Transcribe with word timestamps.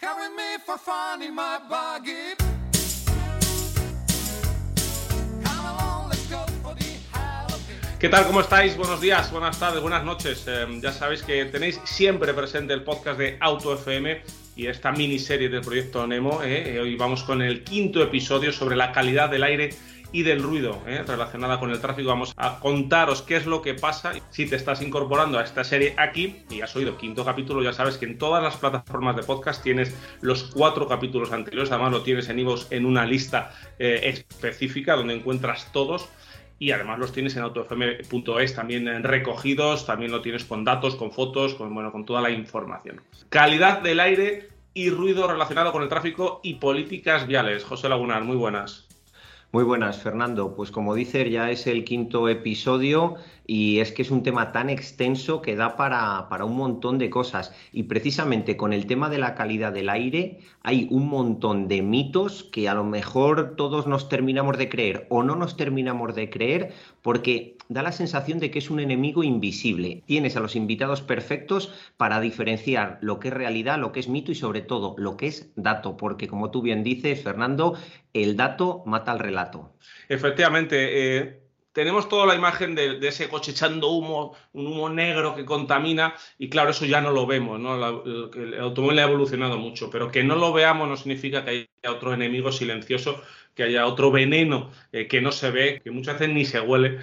Carry 0.00 0.28
me 0.34 0.58
for 0.64 0.76
my 1.32 1.58
buggy. 1.68 2.34
¿Qué 7.98 8.08
tal? 8.10 8.26
¿Cómo 8.26 8.40
estáis? 8.40 8.76
Buenos 8.76 9.00
días, 9.00 9.30
buenas 9.30 9.58
tardes, 9.58 9.80
buenas 9.80 10.04
noches. 10.04 10.44
Eh, 10.46 10.66
ya 10.82 10.92
sabéis 10.92 11.22
que 11.22 11.46
tenéis 11.46 11.80
siempre 11.84 12.34
presente 12.34 12.74
el 12.74 12.82
podcast 12.82 13.18
de 13.18 13.38
Auto 13.40 13.72
FM 13.74 14.20
y 14.56 14.66
esta 14.66 14.92
miniserie 14.92 15.48
del 15.48 15.62
proyecto 15.62 16.06
Nemo. 16.06 16.42
eh. 16.42 16.74
Eh, 16.74 16.80
Hoy 16.80 16.96
vamos 16.96 17.22
con 17.22 17.40
el 17.40 17.64
quinto 17.64 18.02
episodio 18.02 18.52
sobre 18.52 18.76
la 18.76 18.92
calidad 18.92 19.30
del 19.30 19.42
aire 19.44 19.70
y 20.14 20.22
del 20.22 20.44
ruido 20.44 20.80
eh, 20.86 21.02
relacionada 21.04 21.58
con 21.58 21.72
el 21.72 21.80
tráfico. 21.80 22.08
Vamos 22.08 22.34
a 22.36 22.60
contaros 22.60 23.20
qué 23.22 23.34
es 23.34 23.46
lo 23.46 23.60
que 23.62 23.74
pasa 23.74 24.12
si 24.30 24.46
te 24.46 24.54
estás 24.54 24.80
incorporando 24.80 25.40
a 25.40 25.42
esta 25.42 25.64
serie 25.64 25.92
aquí 25.98 26.44
y 26.50 26.60
has 26.60 26.74
oído 26.76 26.96
quinto 26.96 27.24
capítulo. 27.24 27.64
Ya 27.64 27.72
sabes 27.72 27.98
que 27.98 28.06
en 28.06 28.16
todas 28.16 28.40
las 28.40 28.56
plataformas 28.56 29.16
de 29.16 29.24
podcast 29.24 29.60
tienes 29.64 29.92
los 30.20 30.44
cuatro 30.44 30.86
capítulos 30.86 31.32
anteriores. 31.32 31.72
Además, 31.72 31.90
lo 31.90 32.02
tienes 32.02 32.28
en 32.28 32.38
iVoox 32.38 32.70
en 32.70 32.86
una 32.86 33.04
lista 33.04 33.52
eh, 33.80 34.02
específica 34.04 34.94
donde 34.94 35.14
encuentras 35.14 35.72
todos 35.72 36.08
y 36.60 36.70
además 36.70 37.00
los 37.00 37.10
tienes 37.10 37.34
en 37.34 37.42
autofm.es 37.42 38.54
también 38.54 38.86
eh, 38.86 39.00
recogidos, 39.00 39.84
también 39.84 40.12
lo 40.12 40.22
tienes 40.22 40.44
con 40.44 40.62
datos, 40.62 40.94
con 40.94 41.10
fotos, 41.10 41.56
con, 41.56 41.74
bueno, 41.74 41.90
con 41.90 42.04
toda 42.04 42.20
la 42.20 42.30
información. 42.30 43.00
Calidad 43.30 43.80
del 43.80 43.98
aire 43.98 44.48
y 44.74 44.90
ruido 44.90 45.26
relacionado 45.26 45.72
con 45.72 45.82
el 45.82 45.88
tráfico 45.88 46.38
y 46.44 46.54
políticas 46.54 47.26
viales. 47.26 47.64
José 47.64 47.88
Lagunar, 47.88 48.22
muy 48.22 48.36
buenas. 48.36 48.86
Muy 49.54 49.62
buenas, 49.62 50.02
Fernando. 50.02 50.56
Pues 50.56 50.72
como 50.72 50.96
dices, 50.96 51.30
ya 51.30 51.48
es 51.48 51.68
el 51.68 51.84
quinto 51.84 52.28
episodio 52.28 53.14
y 53.46 53.78
es 53.78 53.92
que 53.92 54.02
es 54.02 54.10
un 54.10 54.24
tema 54.24 54.50
tan 54.50 54.68
extenso 54.68 55.42
que 55.42 55.54
da 55.54 55.76
para, 55.76 56.28
para, 56.28 56.44
un 56.44 56.56
montón 56.56 56.98
de 56.98 57.08
cosas. 57.08 57.54
Y 57.72 57.84
precisamente 57.84 58.56
con 58.56 58.72
el 58.72 58.86
tema 58.86 59.08
de 59.10 59.18
la 59.18 59.36
calidad 59.36 59.72
del 59.72 59.90
aire 59.90 60.40
hay 60.64 60.88
un 60.90 61.06
montón 61.06 61.68
de 61.68 61.82
mitos 61.82 62.42
que 62.42 62.68
a 62.68 62.74
lo 62.74 62.82
mejor 62.82 63.54
todos 63.54 63.86
nos 63.86 64.08
terminamos 64.08 64.58
de 64.58 64.68
creer 64.68 65.06
o 65.08 65.22
no 65.22 65.36
nos 65.36 65.56
terminamos 65.56 66.16
de 66.16 66.30
creer 66.30 66.72
porque 67.00 67.56
da 67.68 67.82
la 67.82 67.92
sensación 67.92 68.40
de 68.40 68.50
que 68.50 68.58
es 68.58 68.70
un 68.70 68.80
enemigo 68.80 69.22
invisible. 69.22 70.02
Tienes 70.06 70.36
a 70.36 70.40
los 70.40 70.56
invitados 70.56 71.00
perfectos 71.00 71.72
para 71.96 72.20
diferenciar 72.20 72.98
lo 73.00 73.20
que 73.20 73.28
es 73.28 73.34
realidad, 73.34 73.78
lo 73.78 73.92
que 73.92 74.00
es 74.00 74.08
mito 74.08 74.32
y 74.32 74.34
sobre 74.34 74.60
todo 74.60 74.94
lo 74.98 75.16
que 75.16 75.28
es 75.28 75.52
dato, 75.56 75.96
porque 75.96 76.28
como 76.28 76.50
tú 76.50 76.60
bien 76.60 76.82
dices, 76.82 77.22
Fernando, 77.22 77.74
el 78.14 78.36
dato 78.36 78.82
mata 78.86 79.12
al 79.12 79.18
relato. 79.18 79.74
Efectivamente, 80.08 81.18
eh, 81.18 81.40
tenemos 81.72 82.08
toda 82.08 82.24
la 82.24 82.36
imagen 82.36 82.76
de, 82.76 82.98
ese 83.06 83.28
coche 83.28 83.50
echando 83.50 83.88
humo, 83.88 84.34
un 84.52 84.68
humo 84.68 84.88
negro 84.88 85.34
que 85.34 85.44
contamina, 85.44 86.14
y 86.38 86.48
claro, 86.48 86.70
eso 86.70 86.86
ya 86.86 87.00
no 87.00 87.10
lo 87.10 87.26
vemos, 87.26 87.58
¿no? 87.58 87.74
El, 87.74 88.60
automóvil 88.60 89.00
ha 89.00 89.02
evolucionado 89.02 89.58
mucho, 89.58 89.90
pero 89.90 90.10
que 90.10 90.22
no 90.22 90.36
lo 90.36 90.52
veamos 90.52 90.88
no 90.88 90.96
significa 90.96 91.44
que 91.44 91.50
haya 91.82 91.92
otro 91.92 92.14
enemigo 92.14 92.52
silencioso, 92.52 93.20
que 93.54 93.64
haya 93.64 93.86
otro 93.86 94.12
veneno 94.12 94.70
eh, 94.92 95.08
que 95.08 95.20
no 95.20 95.32
se 95.32 95.50
ve, 95.50 95.80
que 95.82 95.90
muchas 95.90 96.18
veces 96.18 96.34
ni 96.34 96.44
se 96.44 96.60
huele. 96.60 97.00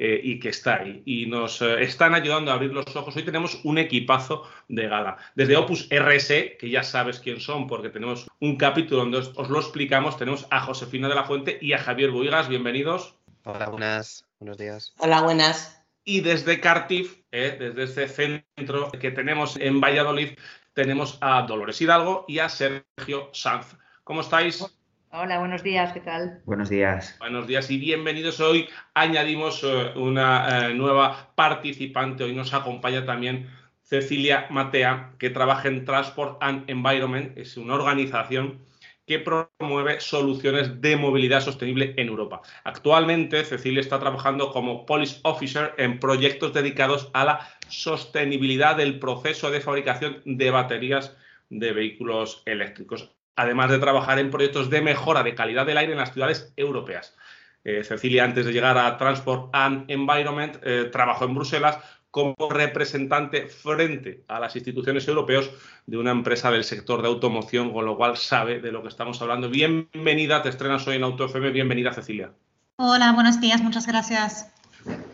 Eh, 0.00 0.20
y 0.22 0.38
que 0.38 0.50
está 0.50 0.76
ahí. 0.76 1.02
Y 1.04 1.26
nos 1.26 1.60
eh, 1.60 1.82
están 1.82 2.14
ayudando 2.14 2.52
a 2.52 2.54
abrir 2.54 2.72
los 2.72 2.94
ojos. 2.94 3.16
Hoy 3.16 3.24
tenemos 3.24 3.58
un 3.64 3.78
equipazo 3.78 4.44
de 4.68 4.86
gala. 4.86 5.16
Desde 5.34 5.56
Opus 5.56 5.88
RS, 5.90 6.56
que 6.56 6.70
ya 6.70 6.84
sabes 6.84 7.18
quién 7.18 7.40
son, 7.40 7.66
porque 7.66 7.88
tenemos 7.88 8.28
un 8.38 8.56
capítulo 8.56 9.00
donde 9.00 9.18
os, 9.18 9.32
os 9.34 9.50
lo 9.50 9.58
explicamos, 9.58 10.16
tenemos 10.16 10.46
a 10.50 10.60
Josefina 10.60 11.08
de 11.08 11.16
la 11.16 11.24
Fuente 11.24 11.58
y 11.60 11.72
a 11.72 11.78
Javier 11.78 12.12
Buigas. 12.12 12.48
Bienvenidos. 12.48 13.16
Hola, 13.42 13.70
buenas, 13.70 14.24
buenos 14.38 14.56
días. 14.56 14.94
Hola, 14.98 15.20
buenas. 15.22 15.82
Y 16.04 16.20
desde 16.20 16.60
Cartif, 16.60 17.16
eh, 17.32 17.56
desde 17.58 17.82
este 17.82 18.06
centro 18.06 18.92
que 18.92 19.10
tenemos 19.10 19.56
en 19.56 19.80
Valladolid, 19.80 20.38
tenemos 20.74 21.18
a 21.20 21.42
Dolores 21.42 21.80
Hidalgo 21.80 22.24
y 22.28 22.38
a 22.38 22.48
Sergio 22.48 23.30
Sanz. 23.32 23.74
¿Cómo 24.04 24.20
estáis? 24.20 24.64
Hola, 25.10 25.38
buenos 25.38 25.62
días, 25.62 25.94
¿qué 25.94 26.00
tal? 26.00 26.42
Buenos 26.44 26.68
días. 26.68 27.16
Buenos 27.18 27.46
días 27.46 27.70
y 27.70 27.78
bienvenidos. 27.78 28.40
Hoy 28.40 28.68
añadimos 28.92 29.64
uh, 29.64 29.98
una 29.98 30.68
uh, 30.68 30.74
nueva 30.74 31.32
participante. 31.34 32.24
Hoy 32.24 32.34
nos 32.34 32.52
acompaña 32.52 33.06
también 33.06 33.48
Cecilia 33.82 34.46
Matea, 34.50 35.14
que 35.18 35.30
trabaja 35.30 35.68
en 35.68 35.86
Transport 35.86 36.36
and 36.42 36.68
Environment. 36.68 37.38
Es 37.38 37.56
una 37.56 37.76
organización 37.76 38.58
que 39.06 39.18
promueve 39.18 39.98
soluciones 40.00 40.82
de 40.82 40.96
movilidad 40.96 41.40
sostenible 41.40 41.94
en 41.96 42.08
Europa. 42.08 42.42
Actualmente, 42.64 43.42
Cecilia 43.44 43.80
está 43.80 43.98
trabajando 43.98 44.52
como 44.52 44.84
Police 44.84 45.20
Officer 45.22 45.72
en 45.78 46.00
proyectos 46.00 46.52
dedicados 46.52 47.10
a 47.14 47.24
la 47.24 47.48
sostenibilidad 47.68 48.76
del 48.76 48.98
proceso 48.98 49.50
de 49.50 49.62
fabricación 49.62 50.20
de 50.26 50.50
baterías 50.50 51.16
de 51.48 51.72
vehículos 51.72 52.42
eléctricos, 52.44 53.10
además 53.38 53.70
de 53.70 53.78
trabajar 53.78 54.18
en 54.18 54.32
proyectos 54.32 54.68
de 54.68 54.82
mejora 54.82 55.22
de 55.22 55.36
calidad 55.36 55.64
del 55.64 55.78
aire 55.78 55.92
en 55.92 55.98
las 55.98 56.12
ciudades 56.12 56.52
europeas. 56.56 57.16
Eh, 57.62 57.84
Cecilia, 57.84 58.24
antes 58.24 58.44
de 58.44 58.52
llegar 58.52 58.76
a 58.76 58.96
Transport 58.96 59.50
and 59.52 59.88
Environment, 59.88 60.56
eh, 60.64 60.88
trabajó 60.90 61.24
en 61.24 61.36
Bruselas 61.36 61.78
como 62.10 62.34
representante 62.50 63.46
frente 63.46 64.24
a 64.26 64.40
las 64.40 64.56
instituciones 64.56 65.06
europeas 65.06 65.48
de 65.86 65.98
una 65.98 66.10
empresa 66.10 66.50
del 66.50 66.64
sector 66.64 67.00
de 67.00 67.06
automoción, 67.06 67.72
con 67.72 67.84
lo 67.84 67.96
cual 67.96 68.16
sabe 68.16 68.58
de 68.60 68.72
lo 68.72 68.82
que 68.82 68.88
estamos 68.88 69.22
hablando. 69.22 69.48
Bienvenida, 69.48 70.42
te 70.42 70.48
estrenas 70.48 70.84
hoy 70.88 70.96
en 70.96 71.04
Auto 71.04 71.26
FM. 71.26 71.50
Bienvenida, 71.50 71.92
Cecilia. 71.92 72.32
Hola, 72.76 73.12
buenos 73.12 73.40
días, 73.40 73.62
muchas 73.62 73.86
gracias. 73.86 74.52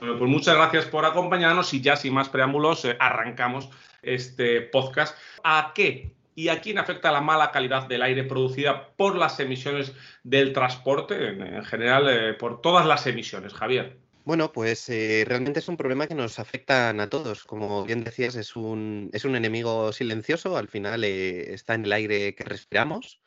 Bueno, 0.01 0.19
pues 0.19 0.31
muchas 0.31 0.57
gracias 0.57 0.87
por 0.87 1.05
acompañarnos 1.05 1.75
y 1.75 1.83
ya 1.83 1.97
sin 1.97 2.15
más 2.15 2.31
preámbulos 2.31 2.87
eh, 2.87 2.97
arrancamos 2.99 3.69
este 4.01 4.63
podcast. 4.63 5.15
¿A 5.43 5.73
qué 5.75 6.14
y 6.35 6.49
a 6.49 6.61
quién 6.61 6.79
afecta 6.79 7.13
la 7.13 7.21
mala 7.21 7.51
calidad 7.51 7.87
del 7.87 8.03
aire 8.03 8.25
producida 8.25 8.89
por 8.97 9.17
las 9.17 9.39
emisiones 9.41 9.93
del 10.23 10.53
transporte, 10.53 11.29
en, 11.29 11.43
en 11.43 11.65
general 11.65 12.09
eh, 12.09 12.35
por 12.35 12.61
todas 12.61 12.87
las 12.87 13.07
emisiones, 13.07 13.55
Javier? 13.55 13.99
Bueno, 14.25 14.53
pues 14.53 14.89
eh, 14.89 15.25
realmente 15.27 15.61
es 15.61 15.69
un 15.69 15.77
problema 15.77 16.07
que 16.07 16.15
nos 16.15 16.39
afecta 16.39 16.89
a 16.89 17.11
todos. 17.11 17.45
Como 17.45 17.85
bien 17.85 18.05
decías, 18.05 18.37
es 18.37 18.57
un, 18.57 19.11
es 19.13 19.27
un 19.27 19.37
enemigo 19.37 19.93
silencioso, 19.93 20.57
al 20.57 20.69
final 20.69 21.05
eh, 21.05 21.53
está 21.53 21.75
en 21.75 21.85
el 21.85 21.93
aire 21.93 22.35
que 22.35 22.45
respiramos. 22.45 23.21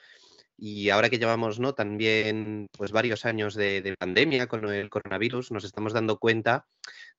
Y 0.58 0.90
ahora 0.90 1.10
que 1.10 1.20
llevamos 1.20 1.60
¿no? 1.60 1.74
también 1.76 2.68
pues, 2.72 2.92
varios 2.92 3.26
años 3.26 3.54
de, 3.54 3.82
de, 3.82 3.96
pandemia 3.96 4.48
con 4.48 4.68
el 4.68 4.90
coronavirus, 4.90 5.52
nos 5.52 5.64
estamos 5.64 5.94
dando 5.94 6.18
cuenta 6.18 6.66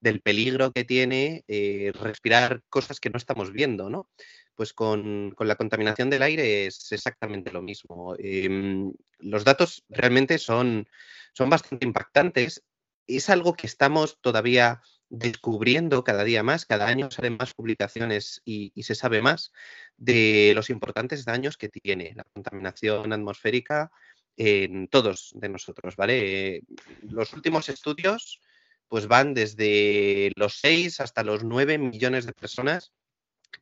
del 0.01 0.21
peligro 0.21 0.73
que 0.73 0.85
tiene 0.85 1.45
eh, 1.47 1.93
respirar 1.95 2.63
cosas 2.69 2.99
que 2.99 3.11
no 3.11 3.17
estamos 3.17 3.53
viendo, 3.53 3.91
¿no? 3.91 4.09
Pues 4.57 4.73
con, 4.73 5.33
con, 5.37 5.47
la 5.47 5.55
contaminación 5.55 6.11
del 6.11 6.23
aire 6.23 6.67
es 6.67 6.91
exactamente 6.91 7.53
lo 7.53 7.63
mismo. 7.63 8.17
Eh, 8.19 8.91
los 9.19 9.45
datos 9.45 9.85
realmente 9.89 10.39
son, 10.39 10.89
son 11.33 11.49
bastante 11.49 11.87
impactantes. 11.87 12.65
Es 13.07 13.31
algo 13.31 13.55
que 13.55 13.69
estamos 13.69 14.19
todavía 14.21 14.83
descubriendo 15.11 16.05
cada 16.05 16.25
día 16.25 16.43
más, 16.43 16.67
cada 16.67 16.87
año 16.87 17.11
salen 17.11 17.37
más 17.37 17.55
publicaciones 17.55 18.43
y, 18.45 18.73
se 18.83 18.95
sabe 18.95 19.23
más 19.23 19.53
de 19.97 20.53
los 20.55 20.71
importantes 20.71 21.25
daños 21.25 21.57
que 21.57 21.69
tiene 21.69 22.13
la 22.15 22.25
contaminación 22.25 23.13
atmosférica 23.13 23.91
en 24.37 24.89
todos 24.89 25.33
de 25.35 25.49
nosotros, 25.49 25.97
¿vale? 25.97 26.63
Los 27.03 27.33
últimos 27.33 27.69
estudios 27.69 28.41
pues 28.87 29.07
van 29.07 29.35
desde 29.35 30.33
los 30.37 30.61
6 30.61 31.01
hasta 31.01 31.23
los 31.23 31.45
9 31.45 31.79
millones 31.79 32.25
de 32.25 32.33
personas 32.33 32.93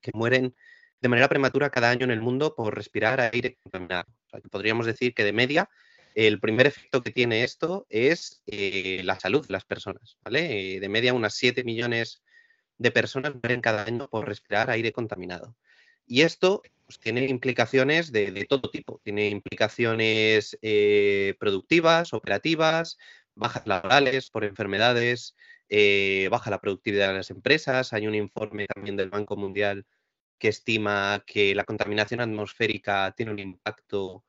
que 0.00 0.12
mueren 0.14 0.54
de 1.00 1.08
manera 1.08 1.28
prematura 1.28 1.70
cada 1.70 1.90
año 1.90 2.04
en 2.04 2.10
el 2.10 2.20
mundo 2.20 2.54
por 2.54 2.74
respirar 2.74 3.20
aire 3.20 3.58
contaminado. 3.62 4.06
Podríamos 4.50 4.86
decir 4.86 5.14
que 5.14 5.24
de 5.24 5.32
media 5.32 5.68
el 6.16 6.40
primer 6.40 6.66
efecto 6.66 7.02
que 7.02 7.10
tiene 7.10 7.44
esto 7.44 7.86
es 7.90 8.42
eh, 8.46 9.02
la 9.04 9.20
salud 9.20 9.46
de 9.46 9.52
las 9.52 9.66
personas. 9.66 10.16
Eh, 10.32 10.78
de 10.80 10.88
media 10.88 11.12
unas 11.12 11.34
7 11.34 11.62
millones 11.62 12.22
de 12.78 12.90
personas 12.90 13.34
mueren 13.34 13.60
cada 13.60 13.84
año 13.84 14.08
por 14.08 14.26
respirar 14.26 14.70
aire 14.70 14.92
contaminado. 14.92 15.54
Y 16.06 16.22
esto 16.22 16.62
pues, 16.86 16.98
tiene 16.98 17.26
implicaciones 17.26 18.12
de, 18.12 18.46
todo 18.48 18.70
tipo. 18.70 18.98
Tiene 19.04 19.28
implicaciones 19.28 20.58
eh, 20.62 21.34
productivas, 21.38 22.14
operativas, 22.14 22.96
bajas 23.34 23.66
laborales 23.66 24.30
por 24.30 24.44
enfermedades, 24.44 25.36
baja 26.30 26.50
la 26.50 26.60
productividad 26.62 27.08
de 27.08 27.14
las 27.14 27.30
empresas. 27.30 27.92
Hay 27.92 28.06
un 28.06 28.14
informe 28.14 28.66
también 28.74 28.96
del 28.96 29.10
Banco 29.10 29.36
Mundial 29.36 29.84
que 30.38 30.48
estima 30.48 31.22
que 31.26 31.54
la 31.54 31.64
contaminación 31.64 32.20
atmosférica 32.20 33.12
tiene 33.14 33.32
un 33.32 33.38
impacto 33.38 34.24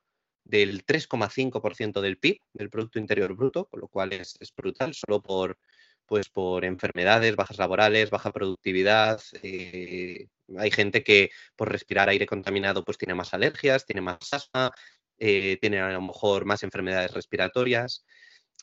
del 0.47 0.85
3,5% 0.85 2.01
del 2.01 2.17
PIB, 2.17 2.39
del 2.53 2.69
Producto 2.69 2.99
Interior 2.99 3.35
Bruto, 3.35 3.65
con 3.65 3.81
lo 3.81 3.88
cual 3.88 4.13
es, 4.13 4.38
brutal, 4.55 4.94
solo 4.94 5.21
por, 5.21 5.57
pues, 6.05 6.29
por 6.29 6.63
enfermedades, 6.65 7.35
bajas 7.35 7.57
laborales, 7.57 8.09
baja 8.09 8.31
productividad. 8.31 9.21
Eh, 9.44 10.27
hay 10.57 10.71
gente 10.71 11.03
que 11.03 11.31
por 11.55 11.71
respirar 11.71 12.09
aire 12.09 12.25
contaminado 12.25 12.83
pues 12.83 12.97
tiene 12.97 13.13
más 13.13 13.33
alergias, 13.33 13.85
tiene 13.85 14.01
más 14.01 14.17
asma, 14.31 14.71
eh, 15.19 15.57
tiene 15.59 15.79
a 15.79 15.91
lo 15.91 16.01
mejor 16.01 16.45
más 16.45 16.63
enfermedades 16.63 17.13
respiratorias. 17.13 18.05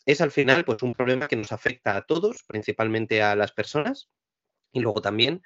Es 0.06 0.20
al 0.20 0.30
final 0.30 0.64
pues 0.64 0.82
un 0.82 0.94
problema 0.94 1.28
que 1.28 1.36
nos 1.36 1.52
afecta 1.52 1.96
a 1.96 2.02
todos, 2.02 2.42
principalmente 2.46 3.22
a 3.22 3.36
las 3.36 3.52
personas, 3.52 4.08
y 4.72 4.80
luego 4.80 5.00
también 5.00 5.42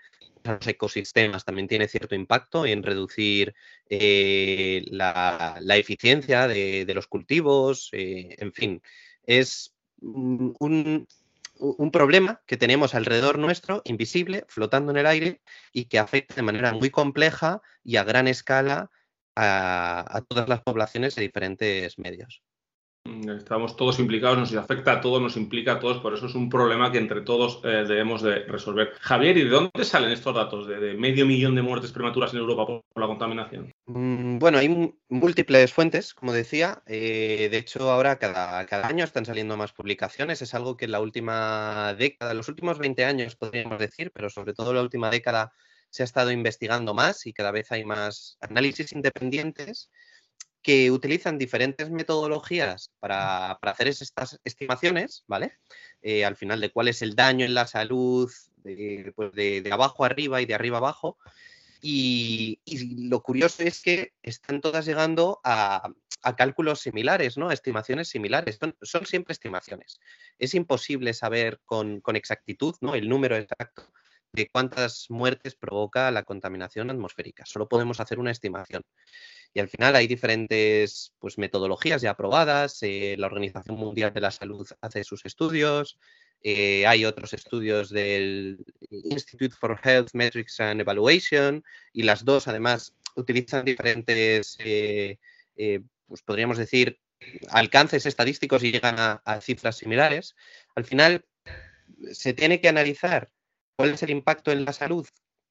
a 0.48 0.54
los 0.54 0.66
ecosistemas 0.66 1.44
también 1.44 1.68
tiene 1.68 1.88
cierto 1.88 2.14
impacto 2.14 2.66
en 2.66 2.82
reducir 2.82 3.54
eh, 3.88 4.84
la, 4.90 5.58
eficiencia 5.76 6.48
de, 6.48 6.90
los 6.94 7.06
cultivos, 7.06 7.90
eh, 7.92 8.36
en 8.38 8.52
fin, 8.52 8.82
es 9.24 9.74
un, 10.00 11.06
un, 11.58 11.90
problema 11.90 12.42
que 12.46 12.56
tenemos 12.56 12.94
alrededor 12.94 13.38
nuestro, 13.38 13.82
invisible, 13.84 14.44
flotando 14.48 14.92
en 14.92 14.98
el 14.98 15.06
aire 15.06 15.40
y 15.72 15.86
que 15.86 15.98
afecta 15.98 16.34
de 16.34 16.42
manera 16.42 16.72
muy 16.72 16.90
compleja 16.90 17.62
y 17.84 17.96
a 17.96 18.04
gran 18.04 18.28
escala 18.28 18.90
a, 19.34 20.04
a 20.16 20.22
todas 20.22 20.48
las 20.48 20.62
poblaciones 20.62 21.14
de 21.14 21.22
diferentes 21.22 21.98
medios. 21.98 22.42
Estamos 23.04 23.76
todos 23.76 23.98
implicados, 23.98 24.38
nos 24.38 24.54
afecta 24.54 24.92
a 24.92 25.00
todos, 25.00 25.20
nos 25.20 25.36
implica 25.36 25.72
a 25.72 25.80
todos, 25.80 25.98
por 25.98 26.14
eso 26.14 26.26
es 26.26 26.34
un 26.34 26.48
problema 26.48 26.92
que 26.92 26.98
entre 26.98 27.22
todos 27.22 27.60
eh, 27.64 27.84
debemos 27.88 28.22
de 28.22 28.40
resolver. 28.44 28.92
Javier, 29.00 29.36
¿y 29.38 29.44
de 29.44 29.50
dónde 29.50 29.84
salen 29.84 30.10
estos 30.10 30.34
datos 30.34 30.66
de, 30.66 30.94
medio 30.94 31.24
millón 31.26 31.54
de 31.54 31.62
muertes 31.62 31.92
prematuras 31.92 32.32
en 32.32 32.40
Europa 32.40 32.66
por, 32.66 32.82
la 32.96 33.06
contaminación? 33.06 33.72
Mm, 33.86 34.38
bueno, 34.38 34.58
hay 34.58 34.92
múltiples 35.08 35.72
fuentes, 35.72 36.14
como 36.14 36.32
decía. 36.32 36.82
Eh, 36.86 37.48
de 37.50 37.58
hecho, 37.58 37.90
ahora 37.90 38.18
cada, 38.18 38.66
cada, 38.66 38.86
año 38.86 39.04
están 39.04 39.24
saliendo 39.24 39.56
más 39.56 39.72
publicaciones. 39.72 40.42
Es 40.42 40.54
algo 40.54 40.76
que 40.76 40.84
en 40.84 40.92
la 40.92 41.00
última 41.00 41.94
década, 41.94 42.34
los 42.34 42.48
últimos 42.48 42.78
20 42.78 43.04
años 43.04 43.36
podríamos 43.36 43.78
decir, 43.78 44.12
pero 44.12 44.30
sobre 44.30 44.52
todo 44.52 44.72
la 44.72 44.82
última 44.82 45.10
década 45.10 45.52
se 45.90 46.02
ha 46.02 46.04
estado 46.04 46.30
investigando 46.30 46.92
más 46.94 47.26
y 47.26 47.32
cada 47.32 47.50
vez 47.50 47.72
hay 47.72 47.84
más 47.84 48.36
análisis 48.40 48.92
independientes 48.92 49.90
que 50.68 50.90
utilizan 50.90 51.38
diferentes 51.38 51.88
metodologías 51.88 52.92
para, 53.00 53.56
para 53.58 53.72
hacer 53.72 53.88
estas 53.88 54.38
estimaciones, 54.44 55.24
¿vale? 55.26 55.54
Eh, 56.02 56.26
al 56.26 56.36
final 56.36 56.60
de 56.60 56.70
cuál 56.70 56.88
es 56.88 57.00
el 57.00 57.14
daño 57.14 57.46
en 57.46 57.54
la 57.54 57.66
salud, 57.66 58.30
de, 58.58 59.10
pues 59.16 59.32
de, 59.32 59.62
de 59.62 59.72
abajo 59.72 60.04
arriba 60.04 60.42
y 60.42 60.44
de 60.44 60.54
arriba 60.54 60.76
abajo. 60.76 61.16
Y, 61.80 62.60
y, 62.66 63.08
lo 63.08 63.22
curioso 63.22 63.62
es 63.62 63.80
que 63.80 64.12
están 64.22 64.60
todas 64.60 64.84
llegando 64.84 65.40
a, 65.42 65.90
a 66.20 66.36
cálculos 66.36 66.80
similares, 66.80 67.38
¿no? 67.38 67.48
A 67.48 67.54
estimaciones 67.54 68.08
similares. 68.10 68.58
Son, 68.60 68.76
son, 68.82 69.06
siempre 69.06 69.32
estimaciones. 69.32 69.98
Es 70.38 70.54
imposible 70.54 71.14
saber 71.14 71.60
con, 71.64 72.02
con 72.02 72.14
exactitud, 72.14 72.74
¿no? 72.82 72.94
El 72.94 73.08
número 73.08 73.38
exacto 73.38 73.90
de 74.32 74.48
cuántas 74.48 75.06
muertes 75.08 75.54
provoca 75.54 76.10
la 76.10 76.22
contaminación 76.22 76.90
atmosférica. 76.90 77.44
Solo 77.46 77.68
podemos 77.68 78.00
hacer 78.00 78.18
una 78.18 78.30
estimación. 78.30 78.82
Y 79.54 79.60
al 79.60 79.68
final 79.68 79.96
hay 79.96 80.06
diferentes 80.06 81.14
pues, 81.18 81.38
metodologías 81.38 82.02
ya 82.02 82.10
aprobadas. 82.10 82.78
Eh, 82.82 83.16
la 83.18 83.26
Organización 83.26 83.76
Mundial 83.76 84.12
de 84.12 84.20
la 84.20 84.30
Salud 84.30 84.68
hace 84.80 85.04
sus 85.04 85.24
estudios. 85.24 85.98
Eh, 86.42 86.86
hay 86.86 87.04
otros 87.04 87.32
estudios 87.32 87.90
del 87.90 88.64
Institute 88.90 89.54
for 89.58 89.80
Health 89.82 90.10
Metrics 90.12 90.60
and 90.60 90.80
Evaluation 90.80 91.64
y 91.92 92.02
las 92.02 92.24
dos 92.24 92.46
además 92.46 92.94
utilizan 93.16 93.64
diferentes, 93.64 94.56
eh, 94.60 95.18
pues 96.06 96.22
podríamos 96.22 96.58
decir, 96.58 97.00
alcances 97.50 98.06
estadísticos 98.06 98.62
y 98.62 98.70
llegan 98.70 98.94
a 98.98 99.40
cifras 99.40 99.78
similares. 99.78 100.36
Al 100.76 100.84
final 100.84 101.24
se 102.12 102.32
tiene 102.32 102.60
que 102.60 102.68
analizar 102.68 103.30
cuál 103.78 103.90
es 103.90 104.02
el 104.02 104.10
impacto 104.10 104.50
en 104.50 104.64
la 104.64 104.72
salud 104.72 105.06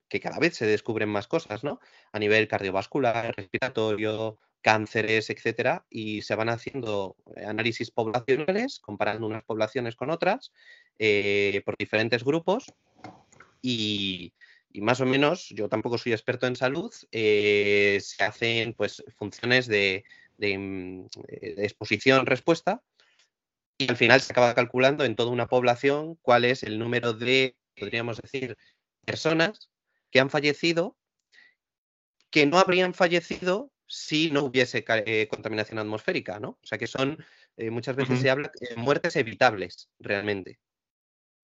que 0.09 0.19
cada 0.19 0.37
vez 0.37 0.55
se 0.55 0.65
descubren 0.65 1.07
más 1.07 1.27
cosas, 1.27 1.63
¿no? 1.63 1.79
A 2.11 2.19
nivel 2.19 2.49
cardiovascular, 2.49 3.33
respiratorio, 3.35 4.37
cánceres, 4.61 5.29
etcétera, 5.29 5.85
y 5.89 6.21
se 6.23 6.35
van 6.35 6.49
haciendo 6.49 7.15
eh, 7.37 7.45
análisis 7.45 7.89
poblacionales, 7.89 8.79
comparando 8.79 9.27
unas 9.27 9.45
poblaciones 9.45 9.95
con 9.95 10.09
otras, 10.09 10.51
eh, 10.99 11.61
por 11.65 11.77
diferentes 11.77 12.25
grupos, 12.25 12.73
y, 13.61 14.33
y, 14.73 14.81
más 14.81 14.99
o 14.99 15.05
menos, 15.05 15.47
yo 15.49 15.69
tampoco 15.69 15.97
soy 15.97 16.11
experto 16.11 16.47
en 16.47 16.57
salud, 16.57 16.93
eh, 17.11 17.97
se 18.01 18.23
hacen 18.25 18.73
pues 18.73 19.03
funciones 19.17 19.67
de, 19.67 20.03
de, 20.37 20.57
mm, 20.57 21.07
de 21.29 21.63
exposición-respuesta, 21.63 22.81
y 23.77 23.89
al 23.89 23.95
final 23.95 24.19
se 24.19 24.33
acaba 24.33 24.53
calculando 24.53 25.05
en 25.05 25.15
toda 25.15 25.31
una 25.31 25.47
población 25.47 26.15
cuál 26.21 26.43
es 26.43 26.63
el 26.63 26.77
número 26.79 27.13
de, 27.13 27.55
podríamos 27.77 28.17
decir, 28.21 28.57
personas 29.05 29.69
que 30.11 30.19
han 30.19 30.29
fallecido 30.29 30.97
que 32.29 32.45
no 32.45 32.59
habrían 32.59 32.93
fallecido 32.93 33.71
si 33.87 34.31
no 34.31 34.43
hubiese 34.43 34.83
eh, 34.87 35.27
contaminación 35.29 35.79
atmosférica, 35.79 36.39
¿no? 36.39 36.49
O 36.49 36.65
sea 36.65 36.77
que 36.77 36.87
son, 36.87 37.17
eh, 37.55 37.69
muchas 37.71 37.95
veces 37.95 38.17
uh 38.17 38.19
-huh. 38.19 38.21
se 38.21 38.29
habla 38.29 38.51
muertes 38.75 39.15
evitables, 39.15 39.89
realmente. 39.99 40.59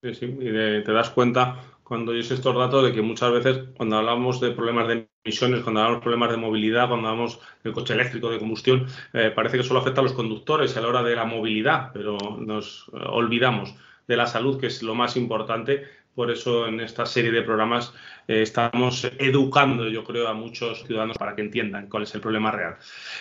Sí, 0.03 0.13
sí, 0.13 0.25
y 0.25 0.49
de, 0.49 0.81
te 0.81 0.91
das 0.91 1.09
cuenta 1.11 1.79
cuando 1.83 2.11
oyes 2.11 2.29
estos 2.29 2.55
datos 2.55 2.83
de 2.83 2.91
que 2.91 3.01
muchas 3.01 3.31
veces 3.31 3.69
cuando 3.77 3.97
hablamos 3.97 4.41
de 4.41 4.51
problemas 4.51 4.89
de 4.89 5.07
emisiones, 5.23 5.63
cuando 5.63 5.79
hablamos 5.79 5.99
de 5.99 6.03
problemas 6.03 6.31
de 6.31 6.37
movilidad, 6.37 6.89
cuando 6.89 7.07
hablamos 7.07 7.39
del 7.63 7.71
coche 7.71 7.93
eléctrico 7.93 8.29
de 8.29 8.39
combustión, 8.39 8.87
eh, 9.13 9.31
parece 9.33 9.57
que 9.57 9.63
solo 9.63 9.79
afecta 9.79 10.01
a 10.01 10.03
los 10.03 10.13
conductores 10.13 10.75
a 10.75 10.81
la 10.81 10.89
hora 10.89 11.03
de 11.03 11.15
la 11.15 11.23
movilidad, 11.23 11.91
pero 11.93 12.17
nos 12.37 12.89
eh, 12.93 12.97
olvidamos 13.05 13.73
de 14.07 14.17
la 14.17 14.27
salud, 14.27 14.59
que 14.59 14.67
es 14.67 14.83
lo 14.83 14.95
más 14.95 15.15
importante, 15.15 15.85
por 16.15 16.31
eso 16.31 16.67
en 16.67 16.79
esta 16.79 17.05
serie 17.05 17.31
de 17.31 17.41
programas 17.41 17.93
eh, 18.27 18.41
estamos 18.41 19.05
educando, 19.17 19.87
yo 19.89 20.03
creo, 20.03 20.27
a 20.27 20.33
muchos 20.33 20.83
ciudadanos 20.85 21.17
para 21.17 21.35
que 21.35 21.41
entiendan 21.41 21.89
cuál 21.89 22.03
es 22.03 22.13
el 22.15 22.21
problema 22.21 22.51
real. 22.51 22.77